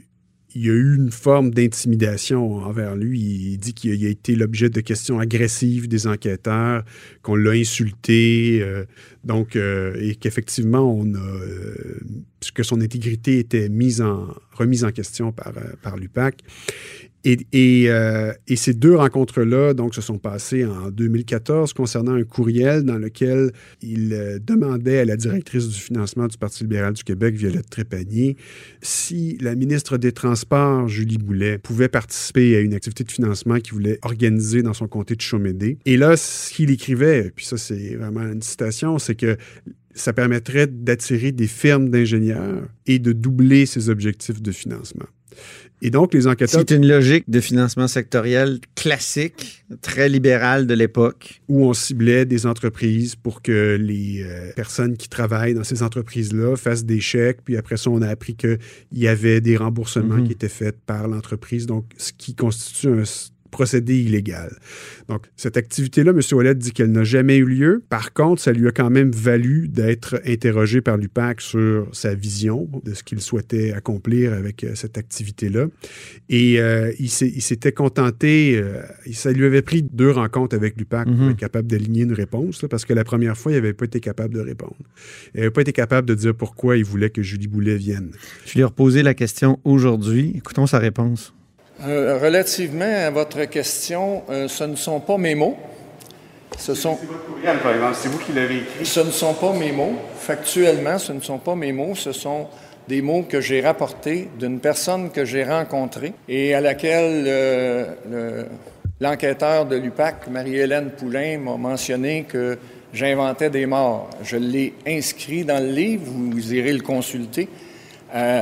il 0.56 0.66
y 0.66 0.70
a 0.70 0.74
eu 0.74 0.96
une 0.96 1.12
forme 1.12 1.54
d'intimidation 1.54 2.56
envers 2.56 2.96
lui. 2.96 3.20
Il 3.20 3.58
dit 3.58 3.74
qu'il 3.74 4.06
a 4.06 4.10
été 4.10 4.36
l'objet 4.36 4.70
de 4.70 4.80
questions 4.80 5.20
agressives 5.20 5.90
des 5.90 6.08
enquêteurs, 6.08 6.86
qu'on 7.22 7.36
l'a 7.36 7.52
insulté, 7.52 8.60
euh, 8.62 8.86
donc 9.26 9.58
euh, 9.58 9.96
et 10.00 10.16
qu'effectivement 10.16 10.90
on 10.90 11.14
a 11.14 11.20
euh, 11.20 12.00
que 12.54 12.64
son 12.64 12.80
intégrité 12.80 13.40
était 13.40 13.68
mise 13.68 14.02
en 14.02 14.28
remise 14.54 14.86
en 14.86 14.92
question 14.92 15.34
par 15.34 15.52
par 15.82 15.98
l'UPAC. 15.98 16.42
Euh, 17.26 18.34
et, 18.48 18.56
ces 18.56 18.74
deux 18.74 18.96
rencontres-là, 18.96 19.74
donc, 19.74 19.96
se 19.96 20.02
sont 20.02 20.18
passées 20.18 20.66
en 20.66 20.90
2014 20.92 21.74
concernant 21.74 22.14
un 22.14 22.24
courriel 22.24 22.84
dans 22.84 22.98
lequel 22.98 23.52
il 23.82 24.14
euh, 24.14 24.40
demandait 24.40 25.00
à 25.00 25.06
la 25.06 25.18
directrice 25.18 25.68
du 25.68 25.80
financement 25.80 26.28
du 26.28 26.38
Parti 26.38 26.64
libéral 26.64 26.94
du 26.94 27.04
Québec, 27.04 27.36
Violette 27.36 27.70
Trépanier, 27.70 28.38
si 28.82 29.38
la 29.42 29.56
ministre 29.56 29.98
des 29.98 30.12
Transports, 30.12 30.88
Julie 30.88 31.18
Boulet, 31.18 31.58
pouvait 31.58 31.90
participer 31.90 32.56
à 32.58 32.60
une 32.60 32.74
activité 32.74 33.04
de 33.04 33.12
financement 33.12 33.60
qu'il 33.60 33.74
voulait 33.74 34.00
organiser 34.04 34.62
dans 34.62 34.74
son 34.74 34.88
comté 34.88 35.16
de 35.16 35.22
Chaumédé. 35.22 35.78
Et 35.86 35.98
là, 35.98 36.18
ce 36.18 36.54
qu'il 36.54 36.70
écrivait, 36.72 37.32
puis 37.36 37.46
ça, 37.46 37.58
c'est 37.58 37.96
vraiment 37.96 38.22
une 38.22 38.42
citation, 38.42 39.00
c'est 39.00 39.16
que 39.16 39.38
ça 39.96 40.14
permettrait 40.14 40.68
d'attirer 40.68 41.32
des 41.32 41.48
firmes 41.48 41.90
d'ingénieurs 41.90 42.68
et 42.86 43.00
de 43.00 43.14
doubler 43.14 43.66
ses 43.66 43.90
objectifs 43.90 44.42
de 44.42 44.52
financement. 44.52 45.06
Et 45.82 45.90
donc, 45.90 46.14
les 46.14 46.26
enquêteurs... 46.26 46.62
C'est 46.68 46.76
une 46.76 46.88
logique 46.88 47.26
de 47.30 47.40
financement 47.40 47.88
sectoriel 47.88 48.60
classique, 48.76 49.66
très 49.82 50.10
libérale 50.10 50.68
de 50.68 50.74
l'époque. 50.74 51.42
Où 51.48 51.66
on 51.66 51.74
ciblait 51.74 52.26
des 52.26 52.46
entreprises 52.46 53.16
pour 53.16 53.42
que 53.42 53.78
les 53.80 54.24
euh, 54.24 54.52
personnes 54.56 54.98
qui 54.98 55.10
travaillent 55.10 55.54
dans 55.54 55.64
ces 55.64 55.84
entreprises-là 55.84 56.56
fassent 56.56 56.86
des 56.86 57.02
chèques, 57.02 57.40
puis 57.44 57.58
après 57.58 57.78
ça, 57.78 57.90
on 57.90 58.02
a 58.02 58.08
appris 58.08 58.36
qu'il 58.36 58.58
y 58.94 59.08
avait 59.08 59.42
des 59.42 59.58
remboursements 59.58 60.16
Mhm. 60.16 60.28
qui 60.28 60.32
étaient 60.32 60.50
faits 60.50 60.78
par 60.86 61.08
l'entreprise, 61.08 61.66
donc 61.66 61.86
ce 61.98 62.14
qui 62.14 62.36
constitue 62.36 62.88
un 62.88 63.04
procédé 63.56 63.98
illégal. 64.02 64.52
Donc, 65.08 65.22
cette 65.38 65.56
activité-là, 65.56 66.12
M. 66.12 66.20
Ouellet 66.34 66.56
dit 66.56 66.72
qu'elle 66.74 66.92
n'a 66.92 67.06
jamais 67.06 67.38
eu 67.38 67.46
lieu. 67.46 67.84
Par 67.90 68.12
contre, 68.12 68.42
ça 68.42 68.52
lui 68.52 68.68
a 68.68 68.72
quand 68.72 68.90
même 68.90 69.12
valu 69.12 69.70
d'être 69.70 70.20
interrogé 70.26 70.82
par 70.82 70.98
l'UPAC 70.98 71.40
sur 71.40 71.88
sa 71.94 72.14
vision 72.16 72.68
de 72.84 72.94
ce 72.94 73.02
qu'il 73.04 73.22
souhaitait 73.22 73.72
accomplir 73.72 74.34
avec 74.34 74.64
euh, 74.66 74.76
cette 74.76 74.98
activité-là. 74.98 75.68
Et 76.28 76.60
euh, 76.60 76.92
il 77.00 77.10
s'était 77.10 77.72
contenté, 77.72 78.58
euh, 78.58 78.82
ça 79.14 79.32
lui 79.32 79.46
avait 79.46 79.62
pris 79.62 79.84
deux 79.84 80.12
rencontres 80.12 80.56
avec 80.56 80.76
l'UPAC 80.78 81.06
pour 81.08 81.16
Mhm. 81.16 81.30
être 81.32 81.38
capable 81.38 81.68
d'aligner 81.68 82.04
une 82.04 82.14
réponse, 82.14 82.62
là, 82.62 82.68
parce 82.68 82.84
que 82.84 82.94
la 82.94 83.06
première 83.06 83.38
fois, 83.38 83.54
il 83.54 83.56
n'avait 83.56 83.74
pas 83.74 83.86
été 83.86 84.02
capable 84.02 84.34
de 84.34 84.42
répondre. 84.42 84.76
Il 85.34 85.40
n'avait 85.40 85.52
pas 85.52 85.62
été 85.62 85.72
capable 85.72 86.08
de 86.10 86.16
dire 86.16 86.36
pourquoi 86.36 86.76
il 86.78 86.84
voulait 86.84 87.10
que 87.10 87.22
Julie 87.22 87.48
Boulet 87.48 87.78
vienne. 87.78 88.12
Je 88.46 88.54
lui 88.56 88.62
ai 88.62 88.66
reposé 88.66 89.02
la 89.04 89.14
question 89.14 89.60
aujourd'hui. 89.64 90.34
Écoutons 90.36 90.68
sa 90.68 90.80
réponse. 90.80 91.35
Euh, 91.84 92.18
relativement 92.22 92.86
à 92.86 93.10
votre 93.10 93.44
question, 93.46 94.24
euh, 94.30 94.48
ce 94.48 94.64
ne 94.64 94.76
sont 94.76 95.00
pas 95.02 95.18
mes 95.18 95.36
mots. 95.36 95.58
Ce 96.58 96.74
sont, 96.74 96.92
votre 97.06 97.26
courriel, 97.26 97.58
par 97.60 97.74
exemple. 97.74 97.96
C'est 98.00 98.08
vous 98.08 98.20
qui 98.20 98.32
l'avez 98.32 98.58
écrit. 98.58 98.86
ce 98.86 99.02
ne 99.02 99.12
sont 99.12 99.34
pas 99.34 99.52
mes 99.52 99.74
mots. 99.74 99.96
Factuellement, 100.18 100.98
ce 100.98 101.12
ne 101.12 101.20
sont 101.20 101.38
pas 101.38 101.56
mes 101.56 101.74
mots. 101.74 101.94
Ce 101.96 102.14
sont 102.14 102.48
des 102.88 103.02
mots 103.02 103.24
que 103.28 103.42
j'ai 103.42 103.60
rapportés 103.62 104.30
d'une 104.40 104.60
personne 104.60 105.10
que 105.10 105.26
j'ai 105.26 105.44
rencontrée 105.44 106.14
et 106.30 106.54
à 106.56 106.62
laquelle 106.62 107.26
euh, 107.28 107.86
le- 108.10 108.46
l'enquêteur 109.02 109.66
de 109.66 109.76
l'UPAC, 109.76 110.28
Marie-Hélène 110.30 110.92
Poulain, 110.92 111.38
m'a 111.40 111.58
mentionné 111.58 112.24
que 112.24 112.58
j'inventais 112.94 113.50
des 113.50 113.66
morts. 113.66 114.10
Je 114.24 114.38
l'ai 114.38 114.74
inscrit 114.88 115.44
dans 115.44 115.62
le 115.62 115.70
livre, 115.72 116.04
vous 116.08 116.54
irez 116.54 116.72
le 116.72 116.82
consulter. 116.82 117.50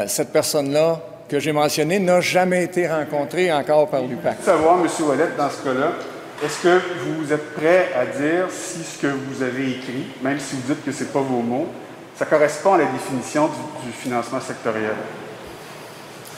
Cette 0.05 0.31
personne-là 0.31 1.01
que 1.33 1.39
j'ai 1.39 1.51
mentionnée 1.51 1.97
n'a 1.97 2.21
jamais 2.21 2.63
été 2.63 2.87
rencontrée 2.87 3.51
encore 3.51 3.89
par 3.89 4.03
l'UPAC. 4.03 4.37
savoir, 4.43 4.77
M. 4.79 4.87
Wallet, 5.07 5.29
dans 5.35 5.49
ce 5.49 5.63
cas-là, 5.63 5.93
est-ce 6.45 6.61
que 6.61 6.79
vous 7.05 7.33
êtes 7.33 7.55
prêt 7.55 7.89
à 7.95 8.05
dire 8.05 8.51
si 8.51 8.83
ce 8.83 9.01
que 9.01 9.07
vous 9.07 9.41
avez 9.41 9.71
écrit, 9.71 10.05
même 10.21 10.39
si 10.39 10.55
vous 10.55 10.61
dites 10.73 10.85
que 10.85 10.91
ce 10.91 11.03
n'est 11.03 11.09
pas 11.09 11.21
vos 11.21 11.41
mots, 11.41 11.67
ça 12.15 12.25
correspond 12.25 12.73
à 12.73 12.77
la 12.77 12.85
définition 12.85 13.47
du, 13.47 13.87
du 13.87 13.91
financement 13.91 14.39
sectoriel? 14.39 14.91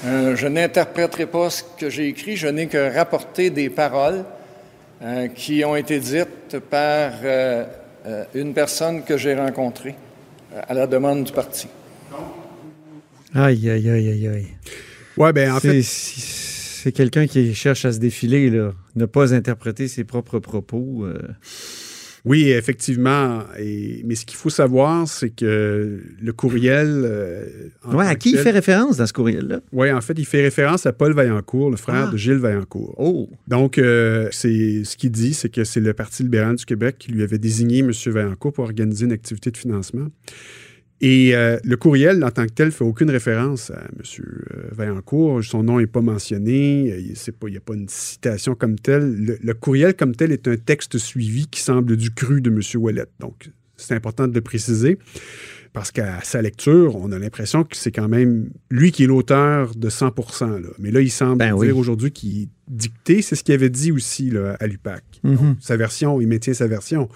Euh, 0.05 0.33
je 0.37 0.47
n'interpréterai 0.47 1.25
pas 1.25 1.49
ce 1.49 1.63
que 1.77 1.89
j'ai 1.89 2.07
écrit, 2.07 2.37
je 2.37 2.47
n'ai 2.47 2.67
que 2.67 2.95
rapporté 2.95 3.49
des 3.49 3.69
paroles 3.69 4.23
euh, 5.01 5.27
qui 5.27 5.65
ont 5.65 5.75
été 5.75 5.99
dites 5.99 6.57
par 6.69 7.11
euh, 7.21 7.65
euh, 8.05 8.23
une 8.33 8.53
personne 8.53 9.03
que 9.03 9.17
j'ai 9.17 9.35
rencontrée 9.35 9.95
euh, 10.53 10.61
à 10.69 10.73
la 10.73 10.87
demande 10.87 11.25
du 11.25 11.33
parti. 11.33 11.67
Aïe, 13.33 13.69
aïe, 13.69 13.89
aïe, 13.89 14.09
aïe, 14.09 14.27
aïe. 14.29 14.47
Ouais, 15.17 15.33
ben 15.33 15.51
en 15.51 15.59
C'est- 15.59 15.81
fait, 15.81 15.81
C'est 15.83 16.91
quelqu'un 16.91 17.25
qui 17.25 17.55
cherche 17.55 17.83
à 17.85 17.91
se 17.91 17.97
défiler, 17.99 18.49
là. 18.51 18.71
Ne 18.95 19.05
pas 19.05 19.33
interpréter 19.33 19.87
ses 19.87 20.03
propres 20.03 20.37
propos. 20.39 21.03
euh. 21.05 21.17
oui, 22.25 22.49
effectivement. 22.49 23.41
Et, 23.59 24.01
mais 24.05 24.13
ce 24.15 24.25
qu'il 24.25 24.37
faut 24.37 24.49
savoir, 24.51 25.07
c'est 25.07 25.29
que 25.31 25.99
le 26.21 26.33
courriel. 26.33 26.87
euh, 27.05 27.45
Ouais, 27.91 28.05
à 28.05 28.13
qui 28.15 28.31
il 28.31 28.37
fait 28.37 28.51
référence 28.51 28.97
dans 28.97 29.07
ce 29.07 29.13
courriel-là? 29.13 29.61
Oui, 29.71 29.91
en 29.91 30.01
fait, 30.01 30.13
il 30.17 30.25
fait 30.25 30.41
référence 30.43 30.85
à 30.85 30.93
Paul 30.93 31.13
Vaillancourt, 31.13 31.71
le 31.71 31.77
frère 31.77 32.05
Ah. 32.09 32.11
de 32.11 32.17
Gilles 32.17 32.33
Vaillancourt. 32.37 32.93
Oh! 32.99 33.29
Donc, 33.47 33.77
euh, 33.79 34.27
c'est 34.31 34.83
ce 34.83 34.95
qu'il 34.97 35.11
dit, 35.11 35.33
c'est 35.33 35.49
que 35.49 35.63
c'est 35.63 35.79
le 35.79 35.93
Parti 35.93 36.21
libéral 36.23 36.55
du 36.55 36.65
Québec 36.65 36.97
qui 36.99 37.11
lui 37.11 37.23
avait 37.23 37.39
désigné 37.39 37.79
M. 37.79 37.91
Vaillancourt 38.07 38.53
pour 38.53 38.63
organiser 38.65 39.05
une 39.05 39.11
activité 39.11 39.49
de 39.49 39.57
financement. 39.57 40.07
Et 41.01 41.35
euh, 41.35 41.57
le 41.63 41.75
courriel, 41.75 42.23
en 42.23 42.31
tant 42.31 42.45
que 42.45 42.53
tel, 42.53 42.71
fait 42.71 42.85
aucune 42.85 43.09
référence 43.09 43.69
à 43.69 43.81
M. 43.81 44.23
Vaillancourt. 44.71 45.43
Son 45.43 45.63
nom 45.63 45.79
n'est 45.79 45.87
pas 45.87 46.01
mentionné. 46.01 46.97
il 46.97 47.13
n'y 47.49 47.57
a 47.57 47.59
pas 47.59 47.73
une 47.73 47.89
citation 47.89 48.55
comme 48.55 48.79
telle. 48.79 49.13
Le, 49.13 49.37
le 49.41 49.53
courriel 49.53 49.93
comme 49.95 50.15
tel 50.15 50.31
est 50.31 50.47
un 50.47 50.55
texte 50.55 50.97
suivi 50.97 51.47
qui 51.47 51.59
semble 51.59 51.97
du 51.97 52.11
cru 52.11 52.39
de 52.41 52.49
M. 52.49 52.61
Ouellet. 52.81 53.05
Donc, 53.19 53.49
c'est 53.77 53.93
important 53.93 54.27
de 54.27 54.33
le 54.33 54.41
préciser 54.41 54.97
parce 55.75 55.91
qu'à 55.91 56.21
sa 56.23 56.41
lecture, 56.41 56.95
on 56.95 57.11
a 57.11 57.19
l'impression 57.19 57.65
que 57.65 57.75
c'est 57.75 57.91
quand 57.91 58.07
même 58.07 58.49
lui 58.71 58.93
qui 58.93 59.03
est 59.03 59.07
l'auteur 59.07 59.75
de 59.75 59.89
100 59.89 60.13
là. 60.41 60.59
Mais 60.79 60.89
là, 60.89 61.01
il 61.01 61.11
semble 61.11 61.39
Ben 61.39 61.47
dire 61.47 61.57
oui. 61.57 61.71
aujourd'hui 61.71 62.11
qu'il 62.11 62.47
dicté. 62.69 63.21
C'est 63.21 63.35
ce 63.35 63.43
qu'il 63.43 63.53
avait 63.53 63.69
dit 63.69 63.91
aussi 63.91 64.29
là, 64.29 64.55
à 64.61 64.67
l'UPAC. 64.67 65.03
Mhm. 65.23 65.57
Sa 65.59 65.75
version, 65.75 66.21
il 66.21 66.27
maintient 66.27 66.53
sa 66.53 66.67
version. 66.67 67.09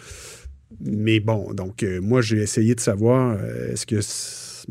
Mais 0.81 1.19
bon, 1.19 1.53
donc 1.53 1.83
euh, 1.83 1.99
moi, 2.01 2.21
j'ai 2.21 2.37
essayé 2.37 2.75
de 2.75 2.79
savoir, 2.79 3.37
euh, 3.39 3.73
est-ce 3.73 3.85
que 3.85 3.99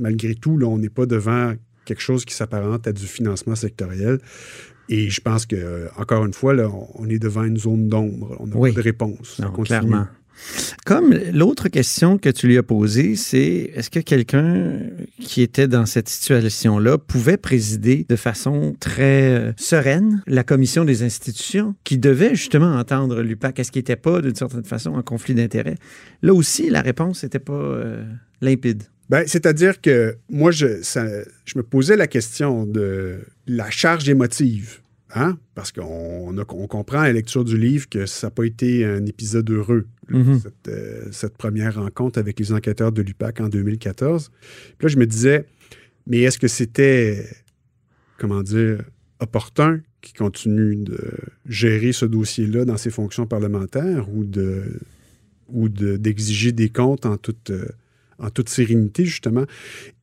malgré 0.00 0.34
tout, 0.34 0.56
là, 0.58 0.66
on 0.66 0.78
n'est 0.78 0.88
pas 0.88 1.06
devant 1.06 1.54
quelque 1.84 2.00
chose 2.02 2.24
qui 2.24 2.34
s'apparente 2.34 2.86
à 2.86 2.92
du 2.92 3.06
financement 3.06 3.54
sectoriel. 3.54 4.18
Et 4.90 5.10
je 5.10 5.20
pense 5.20 5.44
que, 5.46 5.88
encore 5.98 6.24
une 6.24 6.32
fois, 6.32 6.54
là, 6.54 6.70
on 6.94 7.08
est 7.08 7.18
devant 7.18 7.44
une 7.44 7.56
zone 7.58 7.88
d'ombre. 7.88 8.36
On 8.40 8.46
n'a 8.46 8.56
Oui. 8.56 8.72
pas 8.72 8.76
de 8.78 8.82
réponse. 8.84 9.38
Non, 9.38 9.50
clairement. 9.52 10.06
Comme 10.84 11.14
l'autre 11.32 11.68
question 11.68 12.18
que 12.18 12.28
tu 12.28 12.46
lui 12.46 12.58
as 12.58 12.62
posée, 12.62 13.16
c'est 13.16 13.70
est-ce 13.74 13.90
que 13.90 14.00
quelqu'un 14.00 14.80
qui 15.20 15.42
était 15.42 15.68
dans 15.68 15.86
cette 15.86 16.08
situation-là 16.08 16.98
pouvait 16.98 17.36
présider 17.36 18.06
de 18.08 18.16
façon 18.16 18.74
très 18.80 19.32
euh, 19.32 19.52
sereine 19.56 20.22
la 20.26 20.44
commission 20.44 20.84
des 20.84 21.02
institutions 21.02 21.74
qui 21.84 21.98
devait 21.98 22.34
justement 22.34 22.76
entendre 22.76 23.22
l'UPAC? 23.22 23.58
Est-ce 23.58 23.72
qu'il 23.72 23.80
n'était 23.80 23.96
pas, 23.96 24.20
d'une 24.20 24.34
certaine 24.34 24.64
façon, 24.64 24.90
en 24.94 25.02
conflit 25.02 25.34
d'intérêts? 25.34 25.76
Là 26.22 26.34
aussi, 26.34 26.70
la 26.70 26.80
réponse 26.80 27.22
n'était 27.22 27.38
pas 27.38 27.52
euh, 27.52 28.04
limpide. 28.40 28.84
Ben, 29.08 29.24
C'est-à-dire 29.26 29.80
que 29.80 30.16
moi, 30.28 30.50
je, 30.50 30.66
je 31.44 31.58
me 31.58 31.62
posais 31.62 31.96
la 31.96 32.06
question 32.06 32.66
de 32.66 33.20
la 33.46 33.70
charge 33.70 34.08
émotive. 34.08 34.80
Hein? 35.14 35.38
Parce 35.54 35.72
qu'on 35.72 36.36
on 36.36 36.66
comprend 36.66 37.00
à 37.00 37.06
la 37.06 37.14
lecture 37.14 37.44
du 37.44 37.56
livre 37.56 37.88
que 37.88 38.06
ça 38.06 38.26
n'a 38.26 38.30
pas 38.30 38.44
été 38.44 38.84
un 38.84 39.06
épisode 39.06 39.50
heureux, 39.50 39.86
Mhm. 40.10 40.40
cette, 40.40 40.68
euh, 40.68 41.06
cette 41.12 41.36
première 41.36 41.74
rencontre 41.76 42.18
avec 42.18 42.38
les 42.40 42.52
enquêteurs 42.52 42.92
de 42.92 43.02
l'UPAC 43.02 43.40
en 43.40 43.48
2014. 43.48 44.30
Puis 44.78 44.86
là, 44.86 44.88
je 44.88 44.96
me 44.98 45.06
disais, 45.06 45.46
mais 46.06 46.20
est-ce 46.20 46.38
que 46.38 46.48
c'était, 46.48 47.26
comment 48.18 48.42
dire, 48.42 48.82
opportun 49.20 49.80
qu'il 50.00 50.16
continue 50.16 50.76
de 50.76 50.98
gérer 51.46 51.92
ce 51.92 52.06
dossier-là 52.06 52.64
dans 52.64 52.76
ses 52.76 52.90
fonctions 52.90 53.26
parlementaires 53.26 54.08
ou 54.14 54.24
de 54.24 54.80
ou 55.50 55.68
de- 55.70 55.96
d'exiger 55.96 56.52
des 56.52 56.68
comptes 56.68 57.06
en 57.06 57.16
toute, 57.16 57.50
euh, 57.50 57.66
en 58.18 58.28
toute 58.28 58.50
sérénité, 58.50 59.06
justement? 59.06 59.44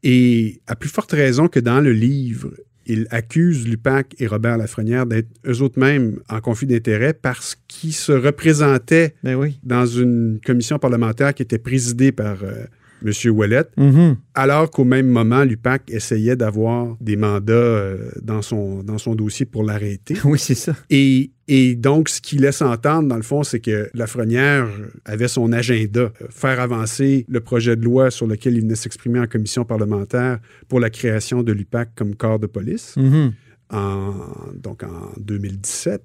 Et 0.01 0.59
à 0.65 0.75
plus 0.75 0.89
forte 0.89 1.11
raison 1.11 1.47
que 1.47 1.59
dans 1.59 1.81
le 1.81 1.93
livre, 1.93 2.51
il 2.85 3.07
accuse 3.09 3.67
Lupac 3.67 4.15
et 4.19 4.27
Robert 4.27 4.57
Lafrenière 4.57 5.05
d'être 5.05 5.27
eux 5.47 5.61
autres 5.61 5.79
mêmes 5.79 6.19
en 6.29 6.39
conflit 6.41 6.67
d'intérêts 6.67 7.13
parce 7.13 7.55
qu'ils 7.67 7.93
se 7.93 8.11
représentaient 8.11 9.15
Ben 9.23 9.35
oui. 9.35 9.59
dans 9.63 9.85
une 9.85 10.39
commission 10.45 10.79
parlementaire 10.79 11.33
qui 11.33 11.43
était 11.43 11.57
présidée 11.57 12.11
par 12.11 12.43
euh, 12.43 12.65
M. 13.05 13.31
Ouellet, 13.31 13.63
Mhm. 13.77 14.17
alors 14.33 14.71
qu'au 14.71 14.83
même 14.83 15.07
moment, 15.07 15.43
l'UPAC 15.43 15.83
essayait 15.91 16.35
d'avoir 16.35 16.95
des 17.01 17.15
mandats 17.15 17.53
euh, 17.53 18.09
dans, 18.21 18.41
son, 18.41 18.83
dans 18.83 18.97
son 18.97 19.15
dossier 19.15 19.45
pour 19.45 19.63
l'arrêter. 19.63 20.15
Oui, 20.25 20.39
c'est 20.39 20.55
ça. 20.55 20.75
Et, 20.89 21.31
et 21.47 21.75
donc, 21.75 22.09
ce 22.09 22.19
qu'il 22.21 22.41
laisse 22.41 22.61
entendre, 22.61 23.07
dans 23.07 23.15
le 23.15 23.21
fond, 23.21 23.43
c'est 23.43 23.59
que 23.59 23.89
Lafrenière 23.93 24.67
avait 25.05 25.27
son 25.27 25.51
agenda, 25.51 26.01
euh, 26.01 26.09
faire 26.29 26.59
avancer 26.59 27.25
le 27.29 27.39
projet 27.39 27.75
de 27.75 27.83
loi 27.83 28.09
sur 28.11 28.25
lequel 28.27 28.55
il 28.55 28.61
venait 28.61 28.75
s'exprimer 28.75 29.19
en 29.19 29.27
commission 29.27 29.63
parlementaire 29.65 30.39
pour 30.67 30.79
la 30.79 30.89
création 30.89 31.43
de 31.43 31.51
l'UPAC 31.51 31.89
comme 31.95 32.15
corps 32.15 32.39
de 32.39 32.47
police. 32.47 32.95
Mhm. 32.97 33.33
En, 33.71 34.13
donc 34.55 34.83
en 34.83 35.11
2017. 35.17 36.01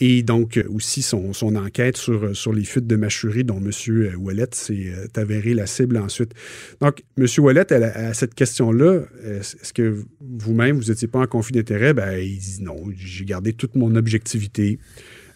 Et 0.00 0.22
donc 0.22 0.56
euh, 0.56 0.64
aussi 0.70 1.02
son, 1.02 1.34
son 1.34 1.54
enquête 1.56 1.98
sur, 1.98 2.34
sur 2.34 2.54
les 2.54 2.64
fuites 2.64 2.86
de 2.86 2.96
mâcherie 2.96 3.44
dont 3.44 3.58
M. 3.58 3.70
Ouellet 4.18 4.46
s'est 4.52 4.86
euh, 4.94 5.06
avéré 5.20 5.52
la 5.52 5.66
cible 5.66 5.98
ensuite. 5.98 6.32
Donc, 6.80 7.02
M. 7.18 7.26
Ouellet, 7.38 7.70
à, 7.72 8.14
cette 8.14 8.34
question-là, 8.34 9.02
euh, 9.24 9.40
est-ce 9.40 9.72
que 9.74 10.02
vous-même, 10.20 10.76
vous 10.78 10.88
n'étiez 10.90 11.06
pas 11.08 11.20
en 11.20 11.26
conflit 11.26 11.52
d'intérêt? 11.52 11.92
Ben, 11.92 12.18
il 12.18 12.38
dit 12.38 12.62
non, 12.62 12.76
j'ai 12.96 13.26
gardé 13.26 13.52
toute 13.52 13.74
mon 13.76 13.94
objectivité. 13.94 14.78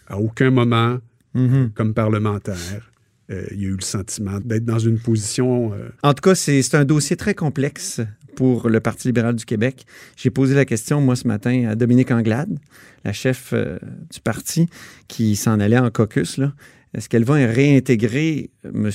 À 0.06 0.18
aucun 0.18 0.50
moment, 0.50 0.98
Mhm. 1.34 1.70
comme 1.74 1.94
parlementaire, 1.94 2.90
euh, 3.30 3.44
il 3.52 3.62
y 3.62 3.66
a 3.66 3.68
eu 3.68 3.76
le 3.76 3.82
sentiment 3.84 4.40
d'être 4.44 4.64
dans 4.64 4.80
une 4.80 4.98
position... 4.98 5.72
euh, 5.72 5.88
En 6.02 6.12
tout 6.14 6.22
cas, 6.22 6.34
c'est 6.34 6.74
un 6.74 6.84
dossier 6.84 7.16
très 7.16 7.34
complexe 7.34 8.00
pour 8.40 8.70
le 8.70 8.80
Parti 8.80 9.08
libéral 9.08 9.34
du 9.34 9.44
Québec. 9.44 9.84
J'ai 10.16 10.30
posé 10.30 10.54
la 10.54 10.64
question, 10.64 11.02
moi, 11.02 11.14
ce 11.14 11.28
matin, 11.28 11.68
à 11.68 11.74
Dominique 11.74 12.10
Anglade, 12.10 12.58
la 13.04 13.12
chef 13.12 13.50
euh, 13.52 13.78
du 14.10 14.18
parti, 14.18 14.66
qui 15.08 15.36
s'en 15.36 15.60
allait 15.60 15.78
en 15.78 15.90
caucus. 15.90 16.38
là. 16.38 16.54
Est-ce 16.94 17.08
qu'elle 17.08 17.24
va 17.24 17.34
réintégrer 17.34 18.50
M. 18.64 18.90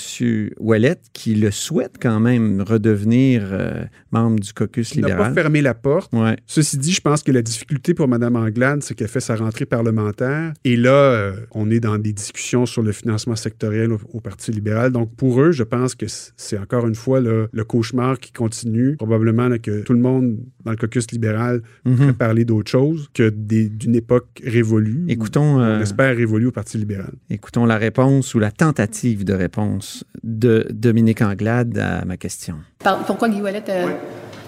Ouellet, 0.60 0.98
qui 1.14 1.36
le 1.36 1.50
souhaite 1.52 1.96
quand 2.02 2.20
même 2.20 2.62
redevenir 2.62 3.42
euh, 3.52 3.84
membre 4.12 4.40
du 4.40 4.54
caucus 4.54 4.94
il 4.96 5.02
n'a 5.02 5.08
pas 5.08 5.14
libéral? 5.14 5.34
fermé 5.34 5.62
la 5.62 5.74
porte. 5.74 6.12
Ouais. 6.14 6.36
Ceci 6.46 6.78
dit, 6.78 6.92
je 6.92 7.02
pense 7.02 7.24
que 7.24 7.32
la 7.32 7.42
difficulté 7.42 7.94
pour 7.94 8.08
Mme 8.08 8.36
Anglade, 8.36 8.84
c'est 8.84 8.96
qu'elle 8.96 9.08
fait 9.08 9.22
sa 9.22 9.36
rentrée 9.36 9.66
parlementaire. 9.66 10.54
Et 10.66 10.76
là, 10.76 10.90
euh, 10.92 11.36
on 11.52 11.72
est 11.72 11.80
dans 11.80 11.98
des 11.98 12.14
discussions 12.14 12.66
sur 12.66 12.82
le 12.82 12.92
financement 12.92 13.36
sectoriel 13.36 13.92
au, 13.94 14.00
au 14.12 14.20
Parti 14.20 14.52
libéral. 14.52 14.92
Donc, 14.92 15.16
pour 15.16 15.42
eux, 15.42 15.52
je 15.52 15.64
pense 15.64 15.96
que 15.96 16.06
c'est 16.08 16.58
encore 16.58 16.88
une 16.88 16.96
fois 16.96 17.22
là, 17.22 17.48
le 17.52 17.64
cauchemar 17.64 18.20
qui 18.20 18.32
continue. 18.32 18.98
Probablement 18.98 19.48
là, 19.48 19.58
que 19.58 19.84
tout 19.84 19.94
le 19.94 20.00
monde 20.00 20.38
dans 20.66 20.72
le 20.72 20.78
caucus 20.78 21.10
libéral 21.12 21.62
pourrait 21.84 22.14
parler 22.14 22.44
d'autre 22.44 22.70
chose 22.70 23.10
que 23.14 23.30
d'une 23.30 23.96
époque 23.96 24.42
révolue. 24.44 25.06
Écoutons, 25.08 25.58
ou, 25.58 25.62
euh, 25.62 25.78
On 25.78 25.82
espère 25.82 26.16
révolue 26.16 26.48
au 26.48 26.52
Parti 26.52 26.78
libéral. 26.78 27.14
Écoutons 27.30 27.66
la 27.66 27.78
réponse 27.89 28.34
ou 28.36 28.39
la 28.39 28.52
tentative 28.52 29.24
de 29.24 29.34
réponse 29.34 30.04
de 30.24 30.67
Dominique 30.71 31.21
Anglade 31.21 31.78
à 31.78 32.04
ma 32.06 32.17
question. 32.17 32.56
Par- 32.80 33.00
pourquoi 33.06 33.30
Guy 33.30 33.41
Ouellet 33.41 33.63
euh, 33.69 33.88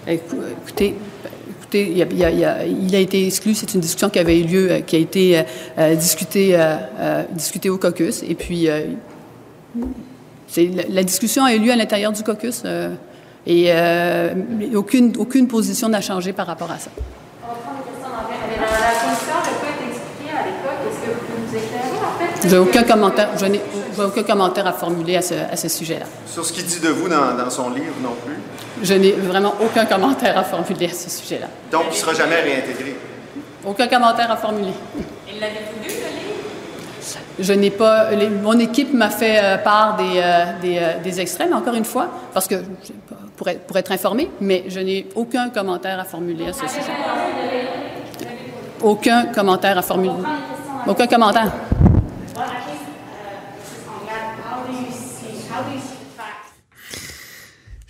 écou- 0.08 0.42
Écoutez, 0.64 0.96
écoutez 1.60 1.92
il, 1.96 2.02
a, 2.02 2.06
il 2.12 2.24
a- 2.26 2.32
il 2.32 2.44
a- 2.46 2.66
il 2.66 2.96
a 2.96 3.00
été 3.00 3.26
exclu? 3.28 3.54
C'est 3.54 3.74
une 3.76 3.82
discussion 3.82 4.10
qui 4.10 4.20
avait 4.20 4.40
eu 4.40 4.44
lieu, 4.44 4.72
euh, 4.72 4.80
qui 4.82 4.96
a 4.96 5.00
été 5.00 5.24
euh, 5.38 5.44
euh, 5.78 5.96
discutée, 5.96 6.50
euh, 6.54 7.24
discutée 7.34 7.70
au 7.70 7.78
caucus. 7.78 8.24
Et 8.24 8.36
puis, 8.36 8.68
euh, 8.70 8.82
la, 10.58 10.84
la 10.90 11.04
discussion 11.04 11.44
a 11.46 11.54
eu 11.54 11.60
lieu 11.60 11.72
à 11.72 11.76
l'intérieur 11.76 12.12
du 12.12 12.24
caucus. 12.24 12.64
euh, 12.66 12.94
et 13.50 13.66
euh, 13.68 14.34
aucune, 14.76 15.14
aucune 15.18 15.48
position 15.48 15.88
n'a 15.90 16.02
changé 16.02 16.34
par 16.34 16.48
rapport 16.48 16.70
à 16.72 16.80
ça. 16.80 16.92
Je 22.48 22.52
n'ai 22.56 22.58
aucun 22.60 22.84
commentaire, 22.84 23.30
je 23.38 23.46
n'ai 23.46 23.60
j'ai 23.96 24.04
aucun 24.04 24.24
commentaire 24.24 24.66
à 24.68 24.72
formuler 24.74 25.18
à 25.18 25.22
ce, 25.22 25.34
à 25.34 25.56
ce 25.58 25.68
sujet-là. 25.68 26.06
Sur 26.26 26.46
ce 26.46 26.54
qu'il 26.54 26.66
dit 26.66 26.80
de 26.80 26.90
vous 26.90 27.10
dans, 27.10 27.36
dans 27.38 27.50
son 27.50 27.70
livre 27.72 27.96
non 28.02 28.16
plus? 28.26 28.38
Je 28.84 28.94
n'ai 28.94 29.12
vraiment 29.12 29.54
aucun 29.62 29.86
commentaire 29.86 30.38
à 30.38 30.44
formuler 30.44 30.86
à 30.86 30.94
ce 30.94 31.10
sujet-là. 31.10 31.48
Donc, 31.72 31.84
il 31.88 31.92
ne 31.92 31.96
sera 31.96 32.14
jamais 32.14 32.36
réintégré? 32.42 32.96
Aucun 33.66 33.88
commentaire 33.88 34.32
à 34.32 34.38
formuler. 34.38 34.72
Il 35.28 35.40
l'avait 35.42 35.54
voulu, 35.74 35.88
le 35.90 35.90
livre? 35.90 37.20
Je 37.40 37.54
n'ai 37.54 37.70
pas. 37.72 38.12
les- 38.12 38.30
mon 38.30 38.58
équipe 38.60 38.94
m'a 38.94 39.10
fait 39.10 39.40
euh, 39.44 39.58
part 39.58 39.98
des, 39.98 40.04
euh, 40.18 40.46
des, 40.62 40.78
euh, 40.78 41.00
des 41.04 41.20
extraits, 41.20 41.48
mais 41.50 41.56
encore 41.56 41.74
une 41.76 41.86
fois, 41.86 42.08
parce 42.34 42.48
que 42.48 42.56
pour 43.36 43.48
être, 43.50 43.62
pour 43.68 43.78
être 43.78 43.92
informé, 43.92 44.30
mais 44.40 44.64
je 44.70 44.80
n'ai 44.80 45.08
aucun 45.16 45.50
commentaire 45.50 46.00
à 46.00 46.04
formuler 46.06 46.48
à 46.48 46.54
ce 46.54 46.62
sujet. 46.68 46.92
Aucun 48.82 49.26
commentaire 49.26 49.78
à 49.78 49.82
formuler. 49.82 50.14
Aucun 50.88 51.08
commentaire. 51.08 51.52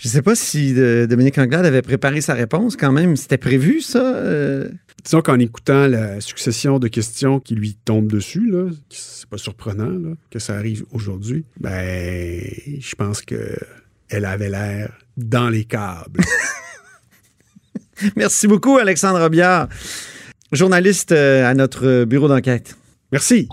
Je 0.08 0.12
ne 0.12 0.14
sais 0.14 0.22
pas 0.22 0.36
si 0.36 0.74
euh, 0.78 1.06
Dominique 1.06 1.38
Anglade 1.38 1.66
avait 1.66 1.82
préparé 1.82 2.22
sa 2.22 2.34
réponse 2.34 2.78
quand 2.78 2.94
même. 2.94 3.18
C'était 3.18 3.38
prévu, 3.38 3.82
ça? 3.82 4.16
euh? 4.16 4.70
Disons 5.04 5.22
qu'en 5.22 5.38
écoutant 5.38 5.86
la 5.86 6.22
succession 6.22 6.80
de 6.80 6.88
questions 6.88 7.42
qui 7.42 7.56
lui 7.56 7.76
tombent 7.84 8.08
dessus, 8.08 8.50
là, 8.50 8.70
c'est 8.90 9.28
pas 9.28 9.38
surprenant 9.38 9.90
là, 9.90 10.16
que 10.32 10.40
ça 10.40 10.56
arrive 10.56 10.86
aujourd'hui, 10.94 11.44
ben, 11.60 12.42
je 12.80 12.96
pense 12.96 13.22
que 13.22 13.58
elle 14.08 14.24
avait 14.24 14.50
l'air 14.50 14.98
dans 15.18 15.50
les 15.50 15.66
câbles. 15.66 16.22
Merci 18.16 18.48
beaucoup, 18.48 18.78
Alexandre 18.78 19.20
Robillard, 19.20 19.68
journaliste 20.54 21.12
euh, 21.12 21.46
à 21.46 21.54
notre 21.54 22.06
bureau 22.06 22.30
d'enquête. 22.30 22.78
Merci. 23.12 23.50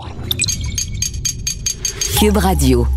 Cube 2.17 2.37
Radio. 2.37 2.87